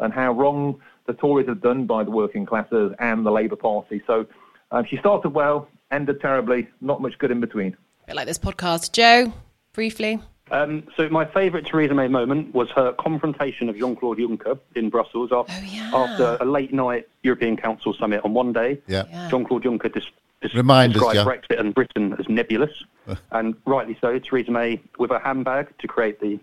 and 0.00 0.12
how 0.12 0.32
wrong 0.32 0.80
the 1.06 1.12
Tories 1.12 1.48
have 1.48 1.60
done 1.60 1.86
by 1.86 2.04
the 2.04 2.10
working 2.10 2.46
classes 2.46 2.92
and 2.98 3.24
the 3.24 3.30
Labour 3.30 3.56
Party. 3.56 4.02
So 4.06 4.26
um, 4.70 4.84
she 4.88 4.96
started 4.96 5.30
well, 5.30 5.68
ended 5.90 6.20
terribly, 6.20 6.68
not 6.80 7.00
much 7.00 7.18
good 7.18 7.30
in 7.30 7.40
between. 7.40 7.76
A 8.04 8.06
bit 8.08 8.16
like 8.16 8.26
this 8.26 8.38
podcast. 8.38 8.92
Joe, 8.92 9.32
briefly. 9.72 10.20
Um, 10.50 10.84
so 10.96 11.08
my 11.08 11.24
favourite 11.24 11.66
Theresa 11.66 11.94
May 11.94 12.08
moment 12.08 12.52
was 12.54 12.70
her 12.70 12.92
confrontation 12.92 13.68
of 13.68 13.76
Jean-Claude 13.76 14.18
Juncker 14.18 14.58
in 14.74 14.90
Brussels 14.90 15.30
after, 15.32 15.52
Oh, 15.56 15.62
yeah. 15.64 15.90
after 15.94 16.38
a 16.40 16.44
late 16.44 16.72
night 16.72 17.08
European 17.22 17.56
Council 17.56 17.94
summit 17.94 18.20
on 18.24 18.34
one 18.34 18.52
day. 18.52 18.80
Yeah. 18.88 19.04
Yeah. 19.10 19.28
Jean-Claude 19.30 19.62
Juncker 19.62 19.92
dis- 19.92 20.04
dis- 20.42 20.54
Remind 20.54 20.96
us, 20.96 21.02
described 21.02 21.28
Brexit 21.48 21.60
and 21.60 21.74
Britain 21.74 22.16
as 22.18 22.28
nebulous, 22.28 22.72
and 23.30 23.54
rightly 23.66 23.96
so. 24.00 24.18
Theresa 24.18 24.50
May, 24.50 24.80
with 24.98 25.10
her 25.10 25.20
handbag 25.20 25.72
to 25.78 25.86
create 25.86 26.20
the 26.20 26.38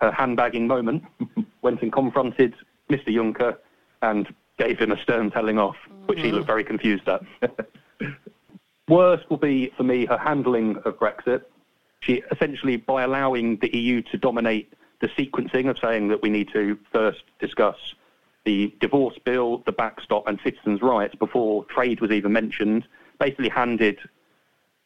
her 0.00 0.10
handbagging 0.10 0.66
moment, 0.66 1.04
went 1.62 1.80
and 1.82 1.92
confronted 1.92 2.54
Mr. 2.90 3.08
Juncker 3.08 3.56
and 4.02 4.34
gave 4.58 4.76
him 4.80 4.90
a 4.90 5.00
stern 5.00 5.30
telling 5.30 5.58
off, 5.60 5.76
which 6.06 6.20
he 6.20 6.32
looked 6.32 6.46
very 6.48 6.64
confused 6.64 7.08
at. 7.08 7.22
Worst 8.88 9.30
will 9.30 9.36
be 9.36 9.72
for 9.76 9.84
me 9.84 10.04
her 10.06 10.18
handling 10.18 10.76
of 10.84 10.98
Brexit. 10.98 11.42
She 12.02 12.22
essentially, 12.30 12.76
by 12.76 13.02
allowing 13.02 13.56
the 13.58 13.74
EU 13.76 14.02
to 14.02 14.18
dominate 14.18 14.72
the 15.00 15.08
sequencing 15.08 15.68
of 15.68 15.78
saying 15.78 16.08
that 16.08 16.22
we 16.22 16.30
need 16.30 16.48
to 16.52 16.78
first 16.92 17.22
discuss 17.40 17.76
the 18.44 18.74
divorce 18.80 19.16
bill, 19.24 19.62
the 19.66 19.72
backstop, 19.72 20.26
and 20.26 20.38
citizens' 20.42 20.82
rights 20.82 21.14
before 21.14 21.64
trade 21.66 22.00
was 22.00 22.10
even 22.10 22.32
mentioned, 22.32 22.86
basically 23.20 23.48
handed 23.48 23.98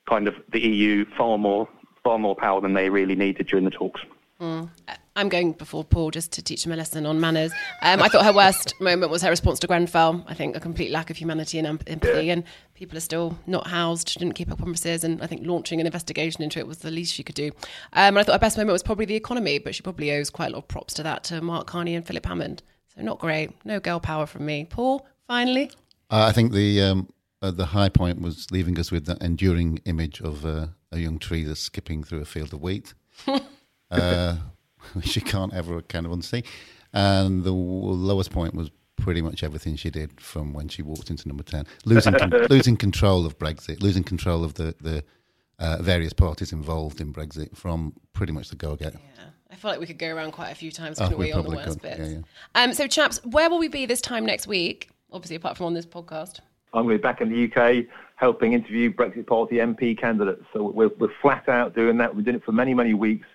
kind 0.08 0.28
of 0.28 0.34
the 0.52 0.60
EU 0.60 1.04
far 1.16 1.38
more 1.38 1.68
far 2.04 2.18
more 2.20 2.36
power 2.36 2.60
than 2.60 2.72
they 2.72 2.88
really 2.88 3.16
needed 3.16 3.48
during 3.48 3.64
the 3.64 3.70
talks. 3.70 4.00
I'm 4.38 5.30
going 5.30 5.52
before 5.52 5.82
Paul 5.82 6.10
just 6.10 6.32
to 6.32 6.42
teach 6.42 6.66
him 6.66 6.72
a 6.72 6.76
lesson 6.76 7.06
on 7.06 7.18
manners. 7.18 7.52
Um, 7.80 8.02
I 8.02 8.08
thought 8.08 8.24
her 8.24 8.32
worst 8.34 8.74
moment 8.80 9.10
was 9.10 9.22
her 9.22 9.30
response 9.30 9.58
to 9.60 9.66
Grenfell. 9.66 10.24
I 10.28 10.34
think 10.34 10.54
a 10.54 10.60
complete 10.60 10.90
lack 10.90 11.08
of 11.08 11.16
humanity 11.16 11.58
and 11.58 11.66
em- 11.66 11.80
empathy, 11.86 12.28
and 12.28 12.44
people 12.74 12.98
are 12.98 13.00
still 13.00 13.38
not 13.46 13.66
housed, 13.66 14.18
didn't 14.18 14.34
keep 14.34 14.50
her 14.50 14.56
promises, 14.56 15.04
and 15.04 15.22
I 15.22 15.26
think 15.26 15.46
launching 15.46 15.80
an 15.80 15.86
investigation 15.86 16.42
into 16.42 16.58
it 16.58 16.66
was 16.66 16.78
the 16.78 16.90
least 16.90 17.14
she 17.14 17.22
could 17.22 17.34
do. 17.34 17.50
Um, 17.94 18.16
and 18.16 18.18
I 18.18 18.22
thought 18.24 18.32
her 18.32 18.38
best 18.38 18.58
moment 18.58 18.74
was 18.74 18.82
probably 18.82 19.06
the 19.06 19.16
economy, 19.16 19.58
but 19.58 19.74
she 19.74 19.82
probably 19.82 20.12
owes 20.12 20.28
quite 20.28 20.48
a 20.48 20.50
lot 20.50 20.58
of 20.58 20.68
props 20.68 20.92
to 20.94 21.02
that 21.04 21.24
to 21.24 21.40
Mark 21.40 21.66
Carney 21.66 21.94
and 21.94 22.06
Philip 22.06 22.26
Hammond. 22.26 22.62
So 22.94 23.02
not 23.02 23.18
great. 23.18 23.52
No 23.64 23.80
girl 23.80 24.00
power 24.00 24.26
from 24.26 24.44
me. 24.44 24.66
Paul, 24.68 25.06
finally. 25.26 25.70
Uh, 26.10 26.26
I 26.28 26.32
think 26.32 26.52
the 26.52 26.82
um, 26.82 27.08
uh, 27.42 27.50
the 27.50 27.66
high 27.66 27.88
point 27.88 28.20
was 28.20 28.50
leaving 28.50 28.78
us 28.78 28.92
with 28.92 29.06
that 29.06 29.22
enduring 29.22 29.80
image 29.86 30.20
of 30.20 30.44
uh, 30.44 30.68
a 30.92 30.98
young 30.98 31.18
tree 31.18 31.44
that's 31.44 31.60
skipping 31.60 32.04
through 32.04 32.20
a 32.20 32.24
field 32.24 32.52
of 32.52 32.60
wheat, 32.60 32.94
uh, 33.90 34.36
which 34.94 35.16
you 35.16 35.22
can't 35.22 35.52
ever 35.54 35.82
kind 35.82 36.06
of 36.06 36.12
unsee. 36.12 36.44
And 36.92 37.44
the 37.44 37.52
lowest 37.52 38.30
point 38.30 38.54
was 38.54 38.70
pretty 38.96 39.20
much 39.22 39.42
everything 39.42 39.76
she 39.76 39.90
did 39.90 40.20
from 40.20 40.52
when 40.52 40.68
she 40.68 40.82
walked 40.82 41.10
into 41.10 41.28
number 41.28 41.42
10. 41.42 41.66
Losing, 41.84 42.14
con- 42.14 42.30
losing 42.50 42.76
control 42.76 43.26
of 43.26 43.38
Brexit, 43.38 43.82
losing 43.82 44.02
control 44.04 44.42
of 44.44 44.54
the, 44.54 44.74
the 44.80 45.04
uh, 45.58 45.78
various 45.82 46.12
parties 46.12 46.52
involved 46.52 47.00
in 47.00 47.12
Brexit 47.12 47.56
from 47.56 47.92
pretty 48.12 48.32
much 48.32 48.48
the 48.48 48.56
go 48.56 48.76
get. 48.76 48.94
Yeah. 48.94 49.24
I 49.50 49.54
feel 49.54 49.70
like 49.70 49.80
we 49.80 49.86
could 49.86 49.98
go 49.98 50.14
around 50.14 50.32
quite 50.32 50.50
a 50.50 50.54
few 50.54 50.70
times, 50.72 51.00
Oh, 51.00 51.04
couldn't 51.04 51.18
we 51.18 51.26
we, 51.26 51.32
on 51.32 51.44
the 51.44 51.50
worst 51.50 51.80
could. 51.80 51.82
bits? 51.82 52.10
Yeah, 52.10 52.18
Um, 52.62 52.72
so, 52.72 52.86
chaps, 52.88 53.24
where 53.24 53.48
will 53.48 53.58
we 53.58 53.68
be 53.68 53.86
this 53.86 54.00
time 54.00 54.26
next 54.26 54.46
week? 54.46 54.90
Obviously, 55.12 55.36
apart 55.36 55.56
from 55.56 55.66
on 55.66 55.74
this 55.74 55.86
podcast. 55.86 56.40
I'm 56.74 56.82
going 56.84 56.96
to 56.96 56.98
be 56.98 57.02
back 57.02 57.20
in 57.20 57.30
the 57.30 57.44
UK 57.50 57.86
helping 58.16 58.52
interview 58.54 58.92
Brexit 58.92 59.26
Party 59.26 59.56
MP 59.56 59.96
candidates. 59.96 60.44
So 60.52 60.64
we're, 60.64 60.88
we're 60.98 61.12
flat 61.22 61.48
out 61.48 61.74
doing 61.74 61.96
that. 61.98 62.14
We've 62.14 62.24
been 62.24 62.32
doing 62.34 62.42
it 62.42 62.44
for 62.44 62.52
many, 62.52 62.74
many 62.74 62.92
weeks. 62.92 63.26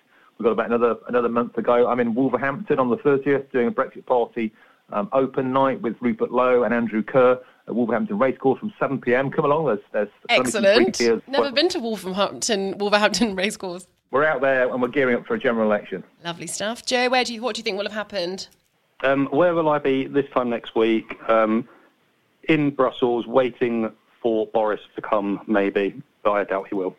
We've 0.42 0.56
got 0.56 0.64
about 0.64 0.66
another 0.66 0.96
another 1.06 1.28
month 1.28 1.54
to 1.54 1.62
go. 1.62 1.86
I'm 1.86 2.00
in 2.00 2.16
Wolverhampton 2.16 2.80
on 2.80 2.90
the 2.90 2.96
30th 2.96 3.52
doing 3.52 3.68
a 3.68 3.70
Brexit 3.70 4.04
Party 4.06 4.52
um, 4.92 5.08
open 5.12 5.52
night 5.52 5.80
with 5.80 5.94
Rupert 6.00 6.32
Lowe 6.32 6.64
and 6.64 6.74
Andrew 6.74 7.00
Kerr 7.00 7.38
at 7.68 7.72
Wolverhampton 7.72 8.18
Racecourse 8.18 8.58
from 8.58 8.72
7 8.76 9.00
p.m. 9.00 9.30
Come 9.30 9.44
along. 9.44 9.66
There's, 9.66 9.78
there's 9.92 10.08
only 10.30 10.50
some 10.50 10.64
free 10.64 10.70
Excellent. 10.70 10.98
beers. 10.98 11.22
Never 11.28 11.52
been 11.52 11.68
to 11.68 11.78
Wolverhampton, 11.78 12.76
Wolverhampton 12.78 13.36
Racecourse. 13.36 13.86
We're 14.10 14.24
out 14.24 14.40
there 14.40 14.68
and 14.68 14.82
we're 14.82 14.88
gearing 14.88 15.14
up 15.14 15.26
for 15.26 15.34
a 15.34 15.38
general 15.38 15.64
election. 15.64 16.02
Lovely 16.24 16.48
stuff. 16.48 16.84
Joe, 16.84 17.08
where 17.08 17.22
do 17.22 17.32
you, 17.32 17.40
what 17.40 17.54
do 17.54 17.60
you 17.60 17.62
think 17.62 17.76
will 17.76 17.84
have 17.84 17.92
happened? 17.92 18.48
Um, 19.04 19.26
where 19.26 19.54
will 19.54 19.68
I 19.68 19.78
be 19.78 20.08
this 20.08 20.26
time 20.34 20.50
next 20.50 20.74
week? 20.74 21.16
Um, 21.28 21.68
in 22.48 22.70
Brussels, 22.70 23.28
waiting 23.28 23.92
for 24.20 24.48
Boris 24.48 24.80
to 24.96 25.02
come, 25.02 25.42
maybe, 25.46 26.02
but 26.24 26.32
I 26.32 26.42
doubt 26.42 26.66
he 26.68 26.74
will. 26.74 26.96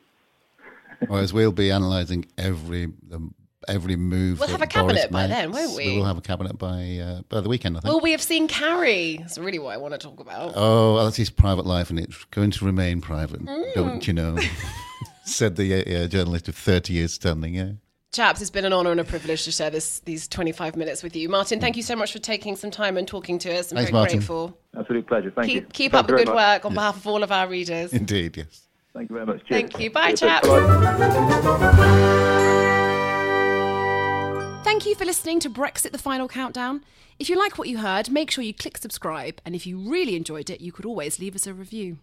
Whereas 1.07 1.33
we'll 1.33 1.51
be 1.51 1.69
analysing 1.69 2.25
every 2.37 2.85
um, 3.13 3.33
every 3.67 3.95
move. 3.95 4.39
We'll 4.39 4.49
have 4.49 4.61
a 4.61 4.67
cabinet 4.67 4.93
Boris 4.93 5.05
by 5.11 5.27
makes. 5.27 5.33
then, 5.41 5.51
won't 5.51 5.75
we? 5.77 5.87
We 5.91 5.97
will 5.97 6.05
have 6.05 6.17
a 6.17 6.21
cabinet 6.21 6.57
by 6.57 6.97
uh, 6.97 7.21
by 7.29 7.41
the 7.41 7.49
weekend, 7.49 7.77
I 7.77 7.79
think. 7.81 7.91
Well, 7.93 8.01
we 8.01 8.11
have 8.11 8.21
seen 8.21 8.47
Carrie? 8.47 9.17
That's 9.17 9.37
really 9.37 9.59
what 9.59 9.73
I 9.73 9.77
want 9.77 9.93
to 9.93 9.97
talk 9.97 10.19
about. 10.19 10.53
Oh, 10.55 10.95
well, 10.95 11.05
that's 11.05 11.17
his 11.17 11.29
private 11.29 11.65
life, 11.65 11.89
and 11.89 11.99
it's 11.99 12.23
going 12.25 12.51
to 12.51 12.65
remain 12.65 13.01
private, 13.01 13.41
Mm. 13.45 13.73
don't 13.73 14.07
you 14.07 14.13
know? 14.13 14.37
Said 15.25 15.55
the 15.55 15.73
uh, 15.75 16.03
uh, 16.03 16.07
journalist 16.07 16.47
of 16.49 16.55
thirty 16.55 16.93
years 16.93 17.13
standing. 17.13 17.53
Yeah. 17.55 17.71
Chaps, 18.11 18.41
it's 18.41 18.51
been 18.51 18.63
an 18.65 18.73
honour 18.73 18.91
and 18.91 18.99
a 18.99 19.03
privilege 19.03 19.43
to 19.45 19.51
share 19.51 19.71
this 19.71 20.01
these 20.01 20.27
25 20.27 20.75
minutes 20.75 21.01
with 21.01 21.15
you. 21.15 21.29
Martin, 21.29 21.59
thank 21.59 21.75
you 21.75 21.81
so 21.81 21.95
much 21.95 22.11
for 22.13 22.19
taking 22.19 22.55
some 22.55 22.69
time 22.69 22.95
and 22.95 23.07
talking 23.07 23.39
to 23.39 23.49
us. 23.57 23.71
I'm 23.71 23.77
Thanks, 23.77 23.89
very 23.89 23.99
Martin. 24.01 24.17
grateful. 24.19 24.55
Absolute 24.77 25.07
pleasure. 25.07 25.31
Thank 25.31 25.51
you. 25.51 25.61
Keep, 25.61 25.73
keep 25.73 25.91
Thank 25.93 25.99
up 26.01 26.07
the 26.07 26.13
you 26.13 26.17
very 26.17 26.25
good 26.25 26.35
much. 26.35 26.55
work 26.57 26.65
on 26.65 26.73
behalf 26.75 26.97
of 26.97 27.07
all 27.07 27.23
of 27.23 27.31
our 27.31 27.47
readers. 27.47 27.91
Indeed, 27.91 28.37
yes. 28.37 28.67
Thank 28.93 29.09
you 29.09 29.15
very 29.15 29.25
much. 29.25 29.39
Cheers. 29.45 29.61
Thank 29.61 29.79
you. 29.79 29.89
Bye, 29.91 30.13
Cheers. 30.13 30.19
chaps. 30.19 30.47
Bye. 30.47 32.23
Thank 34.63 34.85
you 34.85 34.95
for 34.95 35.05
listening 35.05 35.39
to 35.41 35.49
Brexit 35.49 35.91
the 35.91 35.97
Final 35.97 36.27
Countdown. 36.27 36.83
If 37.19 37.29
you 37.29 37.37
like 37.37 37.57
what 37.57 37.67
you 37.69 37.79
heard, 37.79 38.09
make 38.09 38.31
sure 38.31 38.43
you 38.43 38.53
click 38.53 38.77
subscribe. 38.77 39.41
And 39.45 39.55
if 39.55 39.65
you 39.67 39.77
really 39.77 40.15
enjoyed 40.15 40.49
it, 40.49 40.61
you 40.61 40.71
could 40.71 40.85
always 40.85 41.19
leave 41.19 41.35
us 41.35 41.47
a 41.47 41.53
review. 41.53 41.97